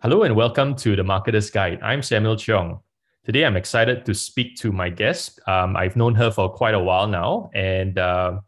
[0.00, 1.80] Hello and welcome to the Marketer's Guide.
[1.82, 2.78] I'm Samuel Cheong.
[3.24, 5.40] Today I'm excited to speak to my guest.
[5.48, 8.38] Um, I've known her for quite a while now, and uh,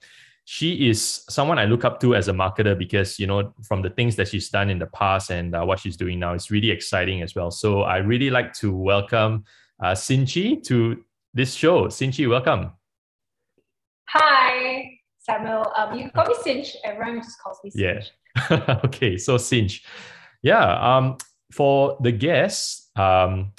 [0.45, 3.91] she is someone I look up to as a marketer because you know from the
[3.91, 6.71] things that she's done in the past and uh, what she's doing now is really
[6.71, 7.51] exciting as well.
[7.51, 9.43] So I really like to welcome
[9.83, 11.05] uh, Xin to
[11.35, 11.87] this show.
[11.87, 12.71] Xin-Chi, welcome.
[14.05, 14.89] Hi,
[15.19, 15.73] Samuel.
[15.77, 16.77] Um, you can call me Xinch.
[16.85, 18.11] Everyone just calls me Xinch.
[18.51, 18.79] Yeah.
[18.85, 19.81] okay, so Xinch.
[20.43, 20.97] Yeah.
[20.97, 21.17] Um,
[21.51, 23.53] for the guests, um,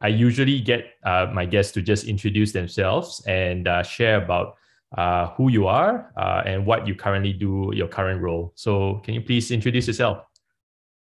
[0.00, 4.56] I usually get uh, my guests to just introduce themselves and uh, share about
[4.96, 8.52] uh, who you are uh, and what you currently do, your current role.
[8.56, 10.24] So, can you please introduce yourself?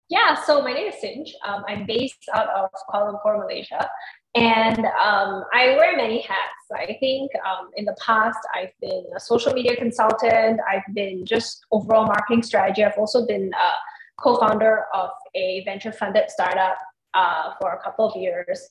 [0.09, 1.31] Yeah, so my name is Xinch.
[1.49, 3.89] Um, I'm based out of Kuala Lumpur, Malaysia,
[4.35, 6.65] and um, I wear many hats.
[6.75, 10.61] I think um, in the past, I've been a social media consultant.
[10.71, 12.85] I've been just overall marketing strategy.
[12.85, 13.71] I've also been a
[14.19, 16.77] co-founder of a venture-funded startup
[17.15, 18.67] uh, for a couple of years.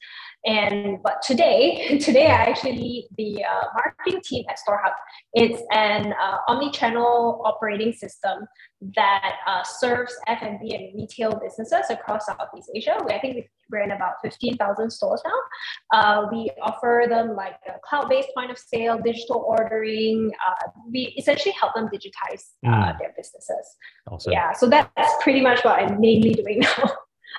[0.45, 4.93] And but today, today I actually lead the uh, marketing team at StoreHub.
[5.33, 8.47] It's an uh, omni-channel operating system
[8.95, 12.97] that uh, serves F&B and retail businesses across Southeast Asia.
[13.05, 15.99] We, I think we're in about 15,000 stores now.
[15.99, 20.31] Uh, we offer them like a cloud-based point of sale, digital ordering.
[20.47, 22.99] Uh, we essentially help them digitize mm.
[22.99, 23.77] their businesses.
[24.07, 24.33] Awesome.
[24.33, 26.91] Yeah, so that's pretty much what I'm mainly doing now.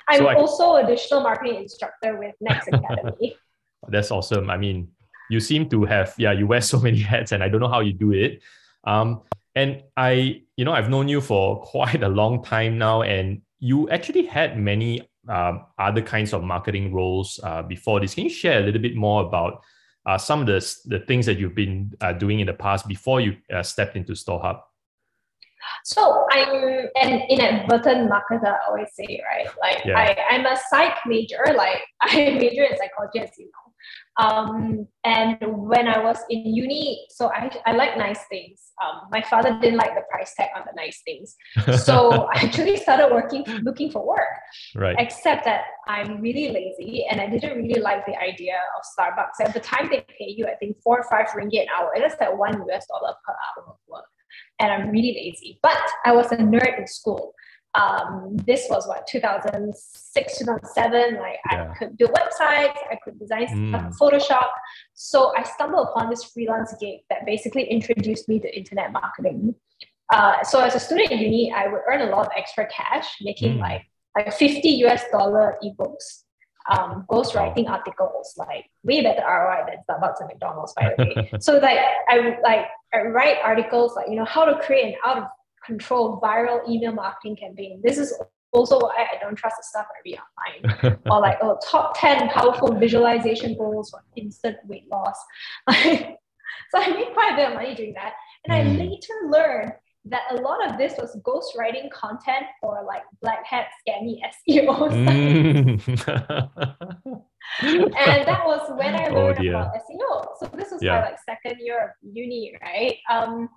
[0.09, 3.35] I'm so I, also a digital marketing instructor with NextAcademy.
[3.87, 4.49] That's awesome.
[4.49, 4.89] I mean,
[5.29, 7.81] you seem to have, yeah, you wear so many hats and I don't know how
[7.81, 8.41] you do it.
[8.85, 9.21] Um,
[9.55, 13.87] and I, you know, I've known you for quite a long time now, and you
[13.89, 18.15] actually had many um, other kinds of marketing roles uh, before this.
[18.15, 19.63] Can you share a little bit more about
[20.05, 23.21] uh, some of the, the things that you've been uh, doing in the past before
[23.21, 24.59] you uh, stepped into StoreHub?
[25.85, 29.47] So I'm an inadvertent marketer, I always say, right?
[29.61, 29.97] Like yeah.
[29.97, 33.62] I, I'm a psych major, like I major in psychology, as you know.
[34.19, 38.59] Um, and when I was in uni, so I, I like nice things.
[38.83, 41.35] Um, my father didn't like the price tag on the nice things.
[41.83, 44.33] So I actually started working, looking for work.
[44.75, 44.95] Right.
[44.99, 49.45] Except that I'm really lazy and I didn't really like the idea of Starbucks.
[49.45, 51.91] At the time, they pay you, I think, four or five ringgit an hour.
[51.95, 54.05] It is like one US dollar per hour of work
[54.59, 55.59] and I'm really lazy.
[55.61, 57.33] But I was a nerd in school.
[57.75, 61.15] Um, this was what 2006, 2007.
[61.15, 61.71] Like yeah.
[61.71, 63.97] I could build websites, I could design mm.
[63.97, 64.49] Photoshop.
[64.93, 69.55] So I stumbled upon this freelance gig that basically introduced me to internet marketing.
[70.11, 73.07] Uh, so as a student in uni, I would earn a lot of extra cash,
[73.21, 73.61] making mm.
[73.61, 73.83] like
[74.15, 76.23] like 50 US dollar ebooks
[76.71, 81.31] um, ghostwriting articles, like way better ROI than Starbucks and McDonald's, by the way.
[81.39, 81.79] so like
[82.09, 85.23] I would like I write articles like you know how to create an out of
[85.65, 87.81] control viral email marketing campaign.
[87.83, 88.13] This is
[88.51, 90.99] also why I don't trust the stuff I read online.
[91.09, 95.17] or like oh top 10 powerful visualization goals for instant weight loss.
[95.71, 96.15] so
[96.75, 98.13] I made quite a bit of money doing that.
[98.45, 98.77] And I hmm.
[98.77, 99.73] later learned
[100.05, 104.19] that a lot of this was ghostwriting content for like black hat scammy
[104.49, 105.81] SEO.
[107.61, 110.27] And that was when I learned oh about SEO.
[110.39, 111.01] So this was yeah.
[111.01, 112.97] my like second year of uni, right?
[113.09, 113.49] Um,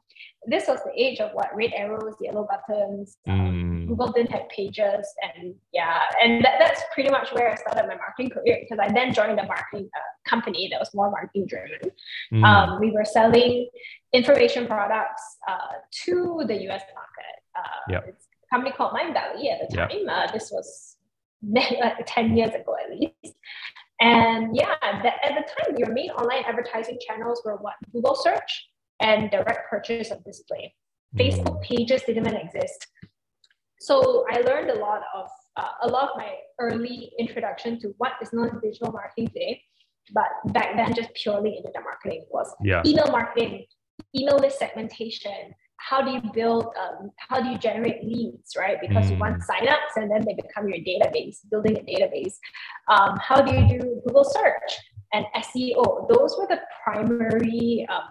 [0.46, 3.16] this was the age of what red arrows, yellow buttons.
[3.26, 3.88] Um, mm.
[3.88, 7.96] Google didn't have pages, and yeah, and that, that's pretty much where I started my
[7.96, 11.90] marketing career because I then joined a marketing uh, company that was more marketing driven.
[12.32, 12.44] Mm.
[12.44, 13.68] Um, we were selling
[14.12, 17.36] information products uh, to the US market.
[17.56, 18.04] Uh, yep.
[18.08, 19.88] It's a company called Mindvalley at the time.
[19.90, 20.08] Yep.
[20.08, 20.95] Uh, this was
[22.06, 23.36] 10 years ago at least.
[24.00, 27.74] And yeah, that, at the time, your main online advertising channels were what?
[27.92, 28.68] Google search
[29.00, 30.74] and direct purchase of display.
[31.14, 31.20] Mm.
[31.20, 32.86] Facebook pages didn't even exist.
[33.80, 38.12] So I learned a lot of uh, a lot of my early introduction to what
[38.20, 39.62] is known as digital marketing today.
[40.12, 42.82] But back then, just purely internet marketing was yeah.
[42.86, 43.64] email marketing,
[44.14, 48.78] email list segmentation, how do you build um, how do you generate leads right?
[48.80, 49.12] Because mm.
[49.12, 52.34] you want signups and then they become your database building a database.
[52.88, 54.78] Um, how do you do google search
[55.12, 58.02] and seo those were the primary um,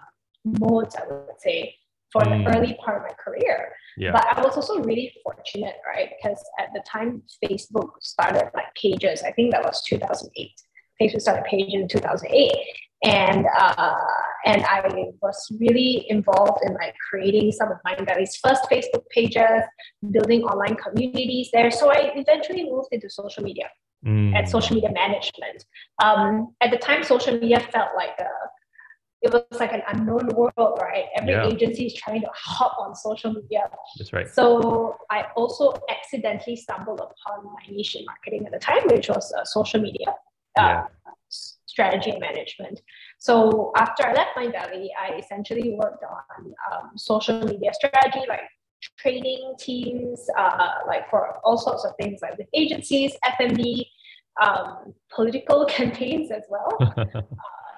[0.60, 1.74] modes i would say
[2.12, 2.44] for mm.
[2.44, 3.72] the early part of my career.
[3.96, 4.12] Yeah.
[4.12, 6.10] but i was also really fortunate right?
[6.16, 9.22] Because at the time facebook started like pages.
[9.22, 10.50] I think that was 2008
[11.00, 12.52] facebook started pages in 2008
[13.04, 13.94] and uh,
[14.46, 14.80] and I
[15.20, 19.62] was really involved in like creating some of Mindvalley's first Facebook pages,
[20.10, 21.70] building online communities there.
[21.70, 23.68] So I eventually moved into social media
[24.04, 24.34] mm.
[24.36, 25.64] and social media management.
[26.02, 28.28] Um, at the time, social media felt like a
[29.22, 31.06] it was like an unknown world, right?
[31.16, 31.46] Every yeah.
[31.46, 33.68] agency is trying to hop on social media.
[33.98, 34.28] That's right.
[34.28, 39.32] So I also accidentally stumbled upon my niche in marketing at the time, which was
[39.32, 40.84] uh, social media uh, yeah.
[41.76, 42.80] Strategy management.
[43.18, 48.48] So after I left Mindvalley, I essentially worked on um, social media strategy, like
[48.98, 53.86] training teams, uh, like for all sorts of things, like with agencies, F&B,
[54.42, 56.72] um, political campaigns as well.
[56.80, 57.22] uh,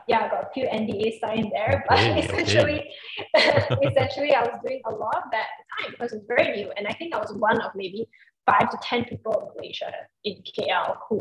[0.06, 2.88] yeah, I got a few NDAs signed there, but okay, essentially,
[3.36, 3.76] okay.
[3.90, 6.70] essentially, I was doing a lot of that at the time because it's very new,
[6.76, 8.08] and I think I was one of maybe
[8.46, 9.92] five to ten people in Malaysia
[10.22, 11.20] in KL who,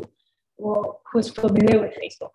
[0.58, 2.30] who who's familiar with Facebook.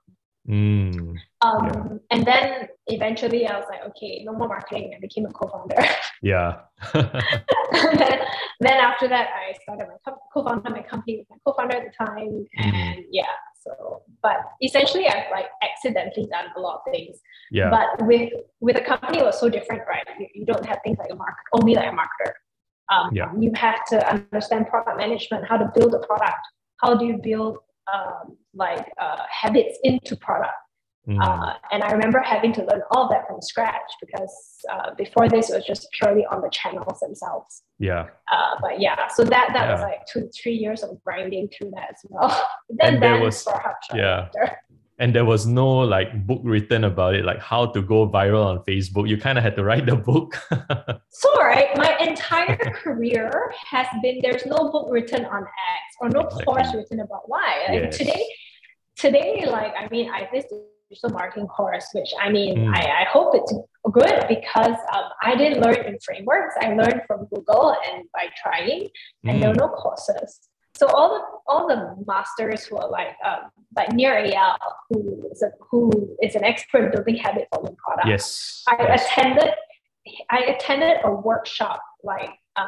[0.50, 1.98] Mm, um, yeah.
[2.12, 4.94] And then eventually I was like, okay, no more marketing.
[4.96, 5.76] I became a co-founder.
[6.22, 6.62] Yeah.
[6.94, 7.12] then,
[8.62, 12.06] then, after that, I started my co- co-founder my company with my co-founder at the
[12.06, 12.46] time.
[12.58, 12.74] Mm.
[12.74, 13.26] And yeah,
[13.60, 17.20] so, but essentially I've like accidentally done a lot of things.
[17.52, 17.70] Yeah.
[17.70, 18.32] But with,
[18.62, 20.08] with a company, it was so different, right?
[20.18, 22.32] You, you don't have things like a market, only like a marketer.
[22.90, 23.32] Um, yeah.
[23.38, 26.40] You have to understand product management, how to build a product.
[26.82, 27.58] How do you build
[27.94, 30.54] um, like uh, habits into product.
[31.08, 31.22] Mm.
[31.22, 34.34] Uh, and I remember having to learn all of that from scratch because
[34.72, 37.64] uh, before this it was just purely on the channels themselves.
[37.78, 38.08] Yeah.
[38.32, 39.72] Uh, but yeah, so that that yeah.
[39.74, 42.50] was like two three years of grinding through that as well.
[42.70, 43.46] then and there was
[43.94, 44.30] yeah.
[44.34, 44.58] After
[45.00, 48.60] and there was no like book written about it like how to go viral on
[48.60, 50.36] facebook you kind of had to write the book
[51.10, 56.24] so right my entire career has been there's no book written on x or no
[56.24, 57.98] course written about why like yes.
[57.98, 58.26] today
[58.96, 60.46] today like i mean i this
[60.90, 62.76] digital marketing course which i mean mm.
[62.76, 63.54] I, I hope it's
[63.92, 68.90] good because um, i didn't learn in frameworks i learned from google and by trying
[69.24, 69.42] and mm.
[69.42, 73.94] there were no courses so all the all the masters who are like um, like
[73.94, 74.58] Nir Eyal,
[74.90, 78.08] who is a, who is an expert building habit forming products.
[78.08, 78.64] Yes.
[78.68, 79.06] I yes.
[79.06, 79.50] attended
[80.30, 82.66] I attended a workshop like uh,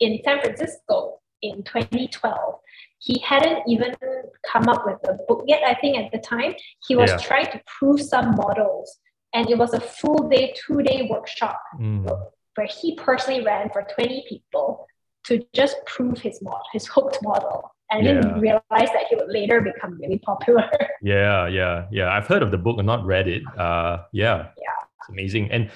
[0.00, 2.54] in San Francisco in 2012.
[2.98, 3.94] He hadn't even
[4.50, 5.62] come up with a book yet.
[5.66, 6.54] I think at the time
[6.86, 7.18] he was yeah.
[7.18, 8.98] trying to prove some models,
[9.34, 12.06] and it was a full day, two day workshop mm.
[12.54, 14.86] where he personally ran for 20 people
[15.26, 17.70] to just prove his model, his hooked model.
[17.88, 18.14] And yeah.
[18.14, 20.68] didn't realize that he would later become really popular.
[21.02, 22.10] yeah, yeah, yeah.
[22.10, 23.44] I've heard of the book and not read it.
[23.56, 25.52] Uh, yeah, yeah, it's amazing.
[25.52, 25.70] And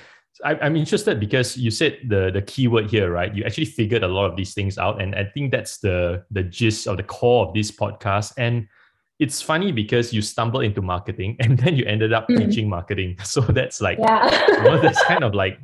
[0.44, 3.32] I, I'm interested because you said the the keyword here, right?
[3.32, 6.42] You actually figured a lot of these things out, and I think that's the the
[6.42, 8.32] gist or the core of this podcast.
[8.36, 8.66] And
[9.20, 12.38] it's funny because you stumbled into marketing and then you ended up mm.
[12.38, 13.16] teaching marketing.
[13.24, 14.46] So that's like, yeah.
[14.64, 15.60] know, that's kind of like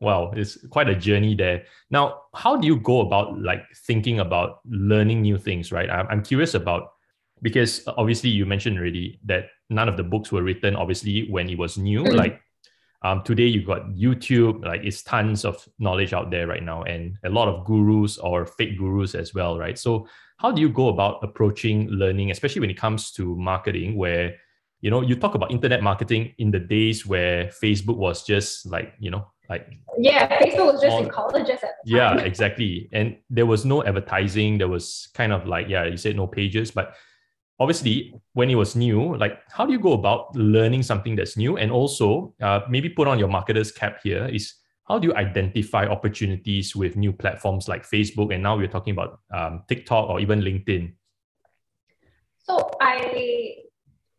[0.00, 1.64] wow it's quite a journey there.
[1.90, 5.90] Now how do you go about like thinking about learning new things right?
[5.90, 6.92] I'm, I'm curious about
[7.42, 11.58] because obviously you mentioned already that none of the books were written obviously when it
[11.58, 12.02] was new.
[12.02, 12.16] Mm-hmm.
[12.16, 12.40] like
[13.02, 17.16] um, today you've got youtube like it's tons of knowledge out there right now and
[17.24, 19.78] a lot of gurus or fake gurus as well right?
[19.78, 20.08] So
[20.38, 24.36] how do you go about approaching learning especially when it comes to marketing where
[24.80, 28.94] you know you talk about internet marketing in the days where facebook was just like
[28.98, 29.66] you know like
[29.98, 32.18] yeah facebook was just in colleges at the time.
[32.18, 32.88] yeah exactly.
[32.92, 34.58] And there was no advertising.
[34.58, 36.70] There was kind of like yeah you said no pages.
[36.70, 36.94] But
[37.58, 41.56] obviously when it was new like how do you go about learning something that's new?
[41.56, 44.54] And also uh, maybe put on your marketer's cap here is
[44.84, 48.32] how do you identify opportunities with new platforms like facebook?
[48.32, 50.94] And now we're talking about um, tiktok or even linkedin.
[52.44, 53.67] So i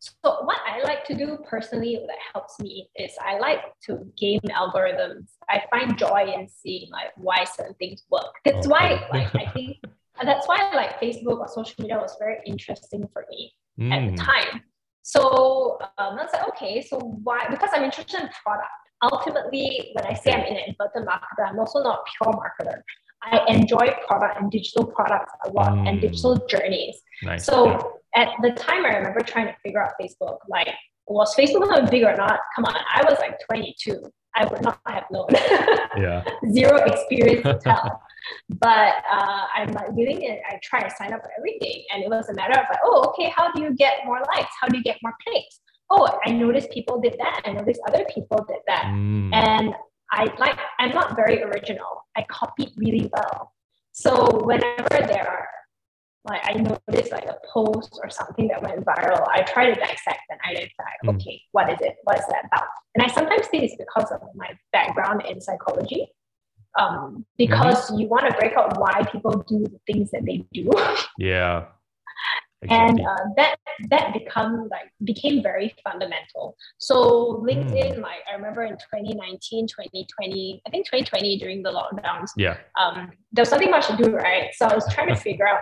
[0.00, 0.12] so
[0.44, 5.32] what I like to do personally that helps me is I like to game algorithms.
[5.48, 8.34] I find joy in seeing like why certain things work.
[8.44, 9.76] That's why like I think
[10.22, 13.92] that's why like Facebook or social media was very interesting for me mm.
[13.92, 14.28] at the hmm.
[14.30, 14.62] time.
[15.02, 17.46] So um, I was like, okay, so why?
[17.50, 18.68] Because I'm interested in product.
[19.02, 22.80] Ultimately, when I say I'm in an inverted marketer, I'm also not a pure marketer.
[23.22, 25.88] I enjoy product and digital products a lot mm.
[25.88, 27.00] and digital journeys.
[27.22, 27.44] Nice.
[27.44, 30.38] So at the time, I remember trying to figure out Facebook.
[30.48, 30.68] Like,
[31.06, 32.40] was Facebook going big or not?
[32.54, 34.00] Come on, I was like 22.
[34.36, 35.26] I would not have known.
[35.96, 36.24] yeah.
[36.52, 38.00] Zero experience to tell.
[38.48, 41.84] but uh, I'm like willing and I try to sign up for everything.
[41.92, 44.50] And it was a matter of like, oh, okay, how do you get more likes?
[44.60, 45.60] How do you get more clicks?
[45.90, 47.42] Oh, I noticed people did that.
[47.44, 48.84] I noticed other people did that.
[48.84, 49.34] Mm.
[49.34, 49.74] And
[50.12, 52.04] I like, I'm not very original.
[52.16, 53.52] I copied really well.
[53.92, 55.48] So whenever there are
[56.24, 60.20] like I noticed like a post or something that went viral, I try to dissect
[60.28, 61.14] and identify, mm.
[61.14, 61.96] okay, what is it?
[62.04, 62.66] What is that about?
[62.94, 66.08] And I sometimes think it's because of my background in psychology.
[66.78, 70.44] Um, because mm you want to break out why people do the things that they
[70.52, 70.70] do.
[71.18, 71.64] Yeah.
[72.62, 72.88] Exactly.
[72.88, 73.56] And uh, that
[73.88, 76.56] that become like became very fundamental.
[76.78, 78.02] So LinkedIn, mm.
[78.02, 83.42] like I remember in 2019, 2020, I think 2020 during the lockdowns, yeah, um, there
[83.42, 84.50] was nothing much to do, right?
[84.52, 85.60] So I was trying to figure out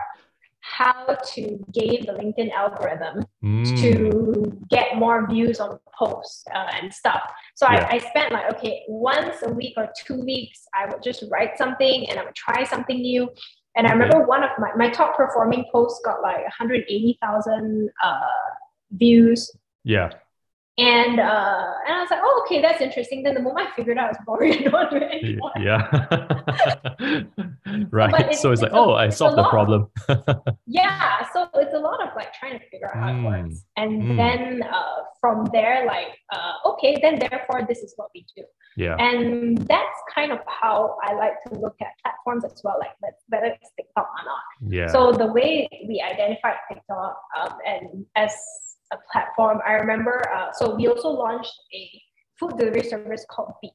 [0.77, 3.81] how to game the LinkedIn algorithm mm.
[3.81, 7.23] to get more views on posts uh, and stuff.
[7.55, 7.89] So yeah.
[7.91, 11.57] I, I spent like, okay, once a week or two weeks, I would just write
[11.57, 13.29] something and I would try something new.
[13.77, 18.19] And I remember one of my, my top performing posts got like 180,000 uh,
[18.93, 19.51] views.
[19.85, 20.11] Yeah.
[20.79, 23.25] And uh, and I was like, oh, okay, that's interesting.
[23.25, 25.51] Then the moment I figured out it's boring, I don't do it anymore.
[25.59, 25.89] Yeah.
[27.91, 28.15] right.
[28.31, 29.89] It's, so it's, it's like, a, oh, I solved the problem.
[30.69, 31.27] yeah.
[31.33, 33.19] So it's a lot of like trying to figure out how mm.
[33.19, 33.65] it works.
[33.77, 34.17] And mm.
[34.17, 38.45] then uh, from there, like, uh, okay, then therefore this is what we do.
[38.77, 38.95] Yeah.
[39.01, 42.93] And that's kind of how I like to look at platforms as well, like
[43.27, 44.73] whether it's TikTok or not.
[44.73, 44.87] Yeah.
[44.87, 48.33] So the way we identified TikTok um, and as
[48.93, 49.61] a platform.
[49.67, 52.03] I remember, uh, so we also launched a
[52.39, 53.73] food delivery service called Beep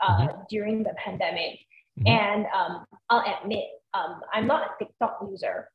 [0.00, 0.40] uh, mm-hmm.
[0.48, 1.60] during the pandemic.
[1.98, 2.06] Mm-hmm.
[2.08, 5.68] And um, I'll admit, um, I'm not a TikTok user.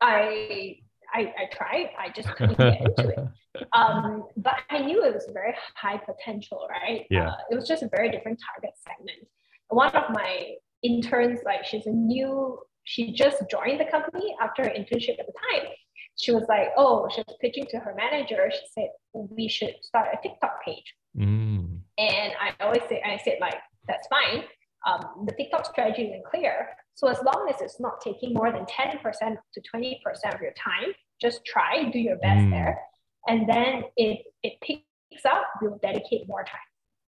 [0.00, 0.78] I,
[1.12, 3.18] I, I tried, I just couldn't get into it.
[3.72, 7.06] Um, but I knew it was very high potential, right?
[7.08, 7.28] Yeah.
[7.28, 9.28] Uh, it was just a very different target segment.
[9.68, 14.70] One of my interns, like she's a new, she just joined the company after her
[14.70, 15.68] internship at the time
[16.16, 18.50] she was like, oh, she was pitching to her manager.
[18.50, 20.94] She said, we should start a TikTok page.
[21.16, 21.80] Mm.
[21.98, 24.44] And I always say, I said, like, that's fine.
[24.86, 26.68] Um, the TikTok strategy isn't clear.
[26.94, 30.92] So as long as it's not taking more than 10% to 20% of your time,
[31.20, 32.50] just try, do your best mm.
[32.50, 32.78] there.
[33.26, 36.60] And then if it picks up, we'll dedicate more time.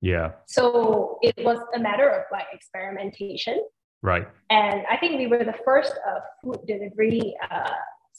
[0.01, 0.33] Yeah.
[0.47, 3.63] So it was a matter of like experimentation.
[4.03, 4.27] Right.
[4.51, 7.71] And I think we were the first uh, food delivery uh,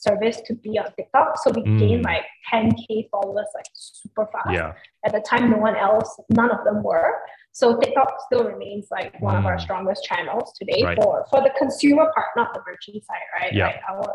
[0.06, 1.38] service to be on TikTok.
[1.42, 1.78] So we mm.
[1.78, 4.52] gained like 10k followers like super fast.
[4.52, 4.72] Yeah.
[5.04, 7.14] At the time, no one else, none of them were.
[7.52, 9.38] So TikTok still remains like one mm.
[9.40, 9.60] of our mm.
[9.60, 10.96] strongest channels today right.
[10.96, 13.52] for for the consumer part, not the merchant side, right?
[13.52, 13.66] Yeah.
[13.66, 14.14] Like our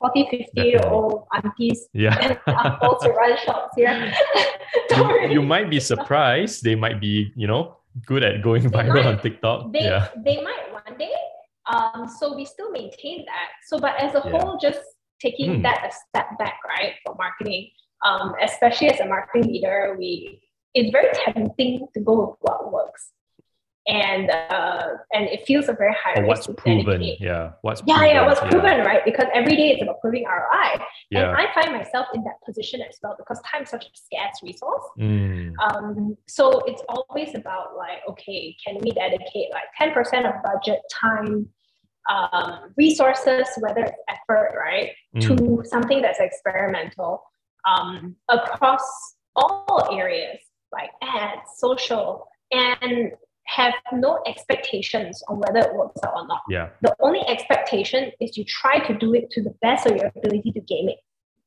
[0.00, 2.38] 40, 50 year old aunties yeah.
[2.46, 4.12] uncles to run shops here.
[4.96, 6.64] you, you might be surprised.
[6.64, 9.72] They might be, you know, good at going they viral might, on TikTok.
[9.72, 10.08] They, yeah.
[10.24, 11.12] they might one day.
[11.70, 13.48] Um, so we still maintain that.
[13.66, 14.30] So, but as a yeah.
[14.40, 14.80] whole, just
[15.20, 15.62] taking mm.
[15.62, 17.70] that a step back, right, for marketing.
[18.04, 20.40] Um, especially as a marketing leader, we
[20.74, 23.10] it's very tempting to go with what works.
[23.88, 27.52] And uh, and it feels a very high or what's proven, yeah.
[27.62, 28.50] What's yeah, proven, yeah, what's yeah.
[28.50, 29.04] proven, right?
[29.04, 30.84] Because every day it's about proving ROI.
[31.10, 31.30] Yeah.
[31.30, 34.36] And I find myself in that position as well because time is such a scarce
[34.44, 34.84] resource.
[34.98, 35.54] Mm.
[35.64, 41.48] Um, so it's always about like, okay, can we dedicate like 10% of budget, time,
[42.10, 45.20] um, resources, whether it's effort, right, mm.
[45.26, 47.22] to something that's experimental
[47.68, 48.82] um, across
[49.36, 50.38] all areas
[50.72, 53.12] like ads, social, and
[53.44, 56.42] have no expectations on whether it works out or not.
[56.48, 56.68] Yeah.
[56.82, 60.52] The only expectation is you try to do it to the best of your ability
[60.52, 60.98] to game it.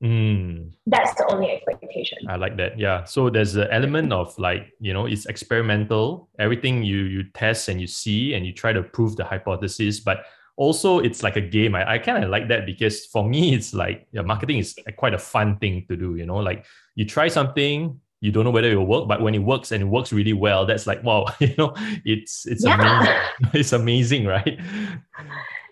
[0.04, 0.74] Mm.
[0.86, 2.18] That's the only expectation.
[2.28, 2.78] I like that.
[2.78, 3.06] Yeah.
[3.06, 6.28] So there's an element of like, you know, it's experimental.
[6.40, 10.26] Everything you you test and you see and you try to prove the hypothesis, but
[10.56, 11.76] also it's like a game.
[11.76, 15.14] I, I kind of like that because for me, it's like yeah, marketing is quite
[15.14, 16.16] a fun thing to do.
[16.16, 19.36] You know, like you try something, you don't know whether it will work, but when
[19.36, 21.74] it works and it works really well, that's like wow, you know,
[22.06, 22.80] it's it's yeah.
[22.80, 23.52] amazing.
[23.54, 24.60] it's amazing, right?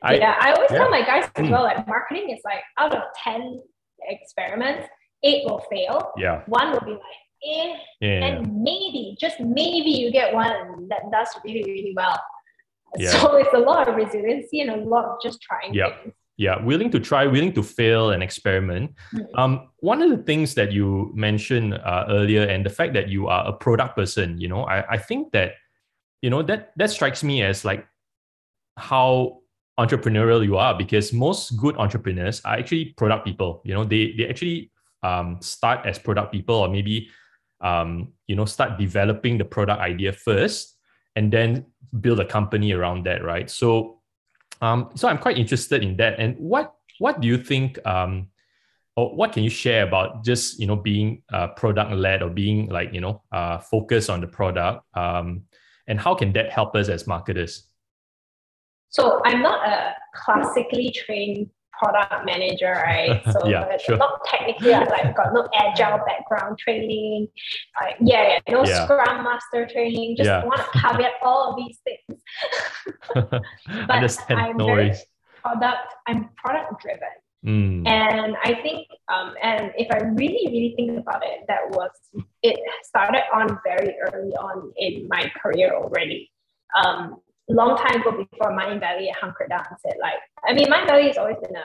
[0.03, 0.77] I, yeah, I always yeah.
[0.77, 3.61] tell my guys as well, like marketing is like out of 10
[4.09, 4.87] experiments,
[5.23, 6.11] eight will fail.
[6.17, 6.41] Yeah.
[6.47, 7.01] One will be like,
[7.45, 8.25] eh, yeah.
[8.25, 12.19] and maybe, just maybe you get one that does really, really well.
[12.97, 13.11] Yeah.
[13.11, 15.95] So it's a lot of resiliency and a lot of just trying yeah.
[16.01, 16.13] things.
[16.37, 18.95] Yeah, willing to try, willing to fail and experiment.
[19.13, 19.39] Mm-hmm.
[19.39, 23.27] Um, one of the things that you mentioned uh, earlier, and the fact that you
[23.27, 25.53] are a product person, you know, I, I think that,
[26.23, 27.85] you know, that that strikes me as like
[28.75, 29.41] how
[29.79, 33.61] entrepreneurial you are because most good entrepreneurs are actually product people.
[33.63, 34.71] You know, they they actually
[35.03, 37.09] um, start as product people or maybe
[37.61, 40.77] um, you know start developing the product idea first
[41.15, 41.65] and then
[41.99, 43.49] build a company around that, right?
[43.49, 43.99] So,
[44.61, 46.19] um, so I'm quite interested in that.
[46.19, 47.79] And what what do you think?
[47.85, 48.27] Um,
[48.97, 52.67] or what can you share about just you know being uh, product led or being
[52.69, 54.85] like you know uh, focused on the product?
[54.95, 55.43] Um,
[55.87, 57.67] and how can that help us as marketers?
[58.89, 63.21] So I'm not a classically trained product manager, right?
[63.31, 63.97] So yeah, sure.
[63.97, 67.27] not technically, I like got no agile background training.
[67.81, 68.85] Uh, yeah, yeah, no yeah.
[68.85, 70.17] Scrum Master training.
[70.17, 70.43] Just yeah.
[70.43, 72.21] want to caveat all of these things.
[73.15, 74.39] but Understand.
[74.39, 74.93] I'm no very
[75.41, 75.93] product.
[76.07, 77.15] I'm product driven.
[77.45, 77.87] Mm.
[77.87, 81.89] And I think, um, and if I really, really think about it, that was
[82.43, 86.29] it started on very early on in my career already.
[86.75, 87.17] Um,
[87.53, 91.37] long time ago before Mindvalley hunkered down and said like, I mean, Mindvalley has always
[91.41, 91.63] been a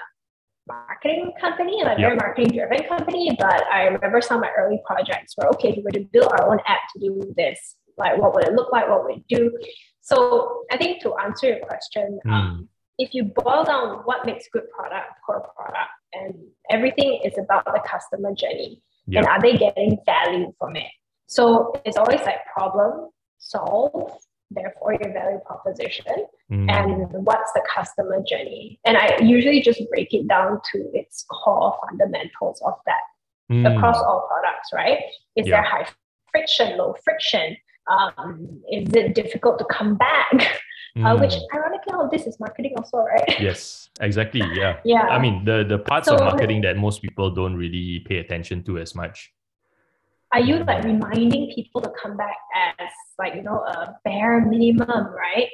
[0.67, 2.11] marketing company, like yep.
[2.11, 3.37] very marketing driven company.
[3.39, 6.33] But I remember some of my early projects were okay, if we were to build
[6.33, 8.89] our own app to do this, like what would it look like?
[8.89, 9.57] What would it do?
[10.01, 12.33] So I think to answer your question, mm.
[12.33, 16.35] um, if you boil down what makes good product, poor product, and
[16.71, 19.25] everything is about the customer journey, yep.
[19.25, 20.91] and are they getting value from it?
[21.27, 24.13] So it's always like problem solve
[24.51, 26.71] therefore your value proposition mm.
[26.71, 31.77] and what's the customer journey and i usually just break it down to its core
[31.87, 33.01] fundamentals of that
[33.51, 33.77] mm.
[33.77, 34.99] across all products right
[35.37, 35.57] is yeah.
[35.57, 35.87] there high
[36.31, 37.57] friction low friction
[37.89, 40.33] um, is it difficult to come back
[40.97, 41.05] mm.
[41.05, 45.45] uh, which ironically all this is marketing also right yes exactly yeah yeah i mean
[45.45, 48.95] the the parts so, of marketing that most people don't really pay attention to as
[48.95, 49.33] much
[50.33, 55.07] are you like reminding people to come back as like you know a bare minimum
[55.15, 55.49] right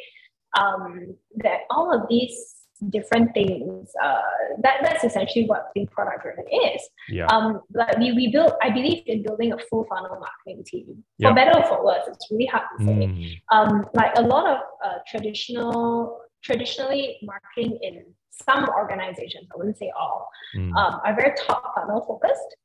[0.58, 4.20] um, that all of these different things uh,
[4.62, 7.26] that that's essentially what being product driven is yeah.
[7.26, 11.30] um like we, we build i believe in building a full funnel marketing team yep.
[11.30, 13.40] for better or for worse it's really hard to say mm.
[13.52, 19.92] um like a lot of uh, traditional traditionally marketing in some organizations i wouldn't say
[19.96, 20.74] all mm.
[20.76, 22.56] um, are very top funnel focused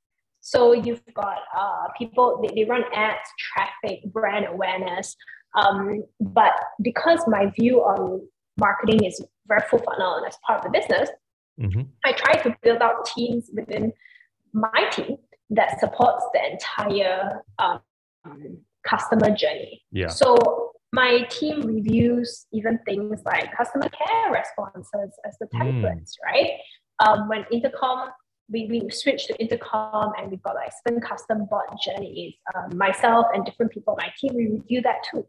[0.47, 5.13] so you've got uh, people, they, they run ads, traffic, brand awareness.
[5.55, 8.25] Um, but because my view on
[8.57, 11.09] marketing is very full funnel and as part of the business,
[11.59, 11.81] mm-hmm.
[12.05, 13.91] I try to build out teams within
[14.53, 15.17] my team
[15.49, 17.81] that supports the entire um,
[18.85, 19.83] customer journey.
[19.91, 20.07] Yeah.
[20.07, 25.59] So my team reviews even things like customer care responses as the mm.
[25.61, 26.25] templates, mm.
[26.25, 26.51] right?
[27.05, 28.11] Um, when Intercom
[28.49, 32.35] we, we switched to intercom and we've got like spin custom bot journeys.
[32.55, 35.25] Um, myself and different people on my team, we review that too.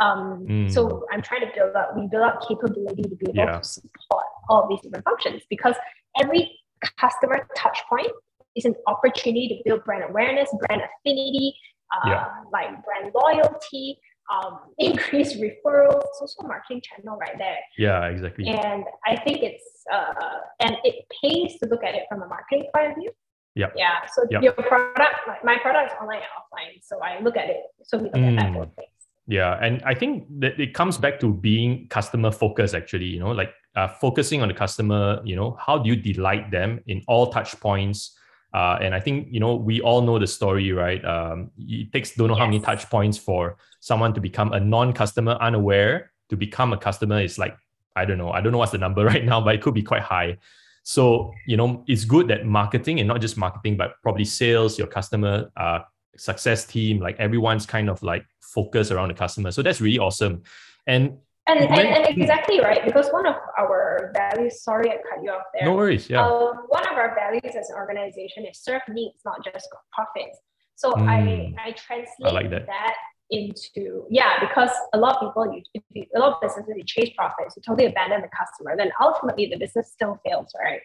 [0.00, 0.72] Um, mm.
[0.72, 3.58] So I'm trying to build up, we build up capability to be able yeah.
[3.58, 5.76] to support all these different functions because
[6.20, 6.58] every
[6.98, 8.10] customer touch point
[8.56, 11.54] is an opportunity to build brand awareness, brand affinity,
[11.92, 12.28] uh, yeah.
[12.52, 13.98] like brand loyalty,
[14.30, 16.02] um, increase referrals.
[16.04, 17.58] It's also a marketing channel right there.
[17.78, 18.46] Yeah, exactly.
[18.48, 22.68] And I think it's uh, and it pays to look at it from a marketing
[22.74, 23.10] point of view.
[23.54, 23.66] Yeah.
[23.76, 24.06] Yeah.
[24.14, 24.42] So yep.
[24.42, 26.80] your product, like my product is online and offline.
[26.82, 27.62] So I look at it.
[27.82, 28.38] So we look mm.
[28.38, 28.88] at that both things.
[29.28, 32.74] Yeah, and I think that it comes back to being customer focused.
[32.74, 35.20] Actually, you know, like uh, focusing on the customer.
[35.24, 38.16] You know, how do you delight them in all touch points?
[38.52, 41.02] Uh, and I think you know we all know the story, right?
[41.04, 42.40] Um, it takes don't know yes.
[42.40, 47.20] how many touch points for someone to become a non-customer, unaware to become a customer.
[47.20, 47.56] Is like
[47.96, 49.82] I don't know, I don't know what's the number right now, but it could be
[49.82, 50.38] quite high.
[50.82, 54.88] So you know, it's good that marketing and not just marketing, but probably sales, your
[54.88, 55.80] customer uh,
[56.16, 59.50] success team, like everyone's kind of like focused around the customer.
[59.50, 60.42] So that's really awesome.
[60.86, 65.30] And and, and, and, exactly right, because one of our values, sorry I cut you
[65.30, 65.68] off there.
[65.68, 66.24] No worries, yeah.
[66.24, 70.38] Um, one of our values as an organization is serve needs, not just profits.
[70.76, 72.66] So mm, I, I translate I like that.
[72.66, 72.94] that.
[73.30, 77.10] into, yeah, because a lot of people, you, you, a lot of businesses, you chase
[77.16, 80.80] profits, you totally abandon the customer, then ultimately the business still fails, right?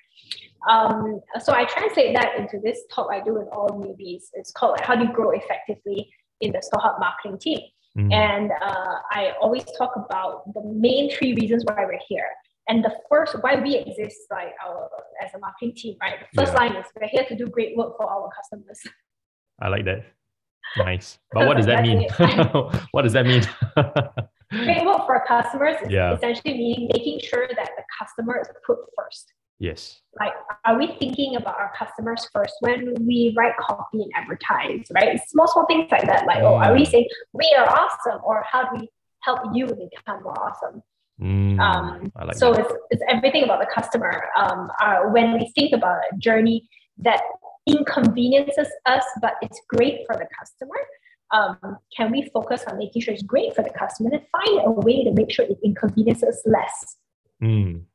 [0.69, 4.23] Um, so I translate that into this talk I do with all newbies.
[4.33, 6.09] It's called like, How Do You Grow Effectively
[6.41, 7.59] in the StoreHub Marketing Team.
[7.97, 8.13] Mm.
[8.13, 12.27] And uh, I always talk about the main three reasons why we're here.
[12.69, 14.89] And the first, why we exist, like our
[15.23, 16.15] as a marketing team, right?
[16.19, 16.59] The first yeah.
[16.59, 18.79] line is we're here to do great work for our customers.
[19.61, 20.05] I like that.
[20.77, 21.17] Nice.
[21.31, 22.07] But what does that mean?
[22.91, 23.41] what does that mean?
[24.51, 26.13] great work for customers is yeah.
[26.13, 29.33] essentially meaning making sure that the customer is put first.
[29.59, 30.01] Yes.
[30.19, 30.33] Like,
[30.65, 35.19] are we thinking about our customers first when we write copy and advertise, right?
[35.27, 36.25] Small, small things like that.
[36.27, 36.87] Like, oh, are we mm.
[36.87, 38.89] saying we are awesome or how do we
[39.21, 40.83] help you become more awesome?
[41.19, 44.25] Mm, um, like so it's, it's everything about the customer.
[44.37, 47.21] Um, uh, when we think about a journey that
[47.65, 50.75] inconveniences us, but it's great for the customer,
[51.31, 54.71] um, can we focus on making sure it's great for the customer and find a
[54.71, 56.97] way to make sure it inconveniences less?
[57.41, 57.86] Mm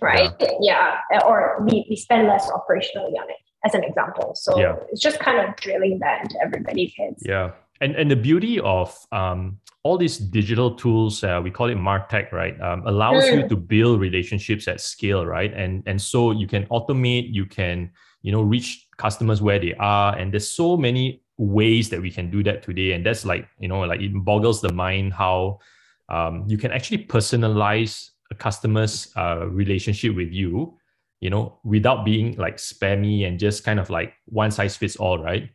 [0.00, 0.32] right?
[0.60, 0.98] Yeah.
[1.10, 1.20] yeah.
[1.26, 4.34] Or we, we spend less operationally on it as an example.
[4.34, 4.76] So yeah.
[4.90, 7.22] it's just kind of drilling that into everybody's heads.
[7.24, 7.52] Yeah.
[7.80, 12.32] And, and the beauty of um, all these digital tools, uh, we call it Martech,
[12.32, 12.60] right?
[12.60, 13.42] Um, allows mm.
[13.42, 15.52] you to build relationships at scale, right?
[15.54, 17.90] And and so you can automate, you can
[18.22, 22.30] you know reach customers where they are, and there's so many ways that we can
[22.30, 22.92] do that today.
[22.92, 25.60] And that's like you know like it boggles the mind how
[26.10, 30.78] um, you can actually personalize a customer's uh, relationship with you
[31.20, 35.22] you know, without being like spammy and just kind of like one size fits all,
[35.22, 35.50] right?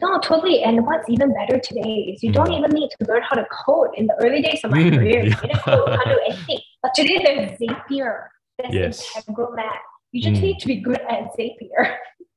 [0.00, 0.62] No, totally.
[0.62, 2.34] And what's even better today is you mm.
[2.34, 3.88] don't even need to learn how to code.
[3.96, 6.60] In the early days of my mm, career, you didn't code how to do anything.
[6.82, 8.26] But today there's Zapier,
[8.58, 9.12] there's yes.
[9.16, 9.78] Integromat.
[10.12, 10.44] You just mm.
[10.44, 11.96] need to be good at Zapier.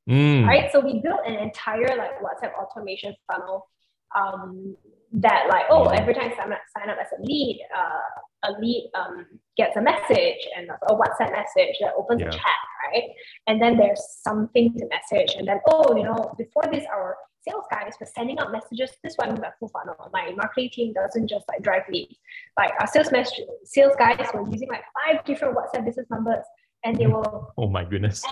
[0.10, 0.48] Mm.
[0.48, 0.72] Right.
[0.72, 3.68] So we built an entire like WhatsApp automation funnel
[4.16, 4.76] um,
[5.14, 9.26] that like, oh, every time someone sign up as a lead, uh, a lead um,
[9.58, 12.28] gets a message and a WhatsApp message that opens yeah.
[12.28, 13.04] a chat, right?
[13.48, 17.66] And then there's something to message, and then oh, you know, before this, our sales
[17.70, 18.92] guys were sending out messages.
[19.04, 19.96] This one my full funnel.
[20.14, 22.16] My marketing team doesn't just like drive leads.
[22.58, 26.46] Like our sales message, sales guys were using like five different WhatsApp business numbers,
[26.84, 27.54] and they will.
[27.58, 28.24] oh my goodness.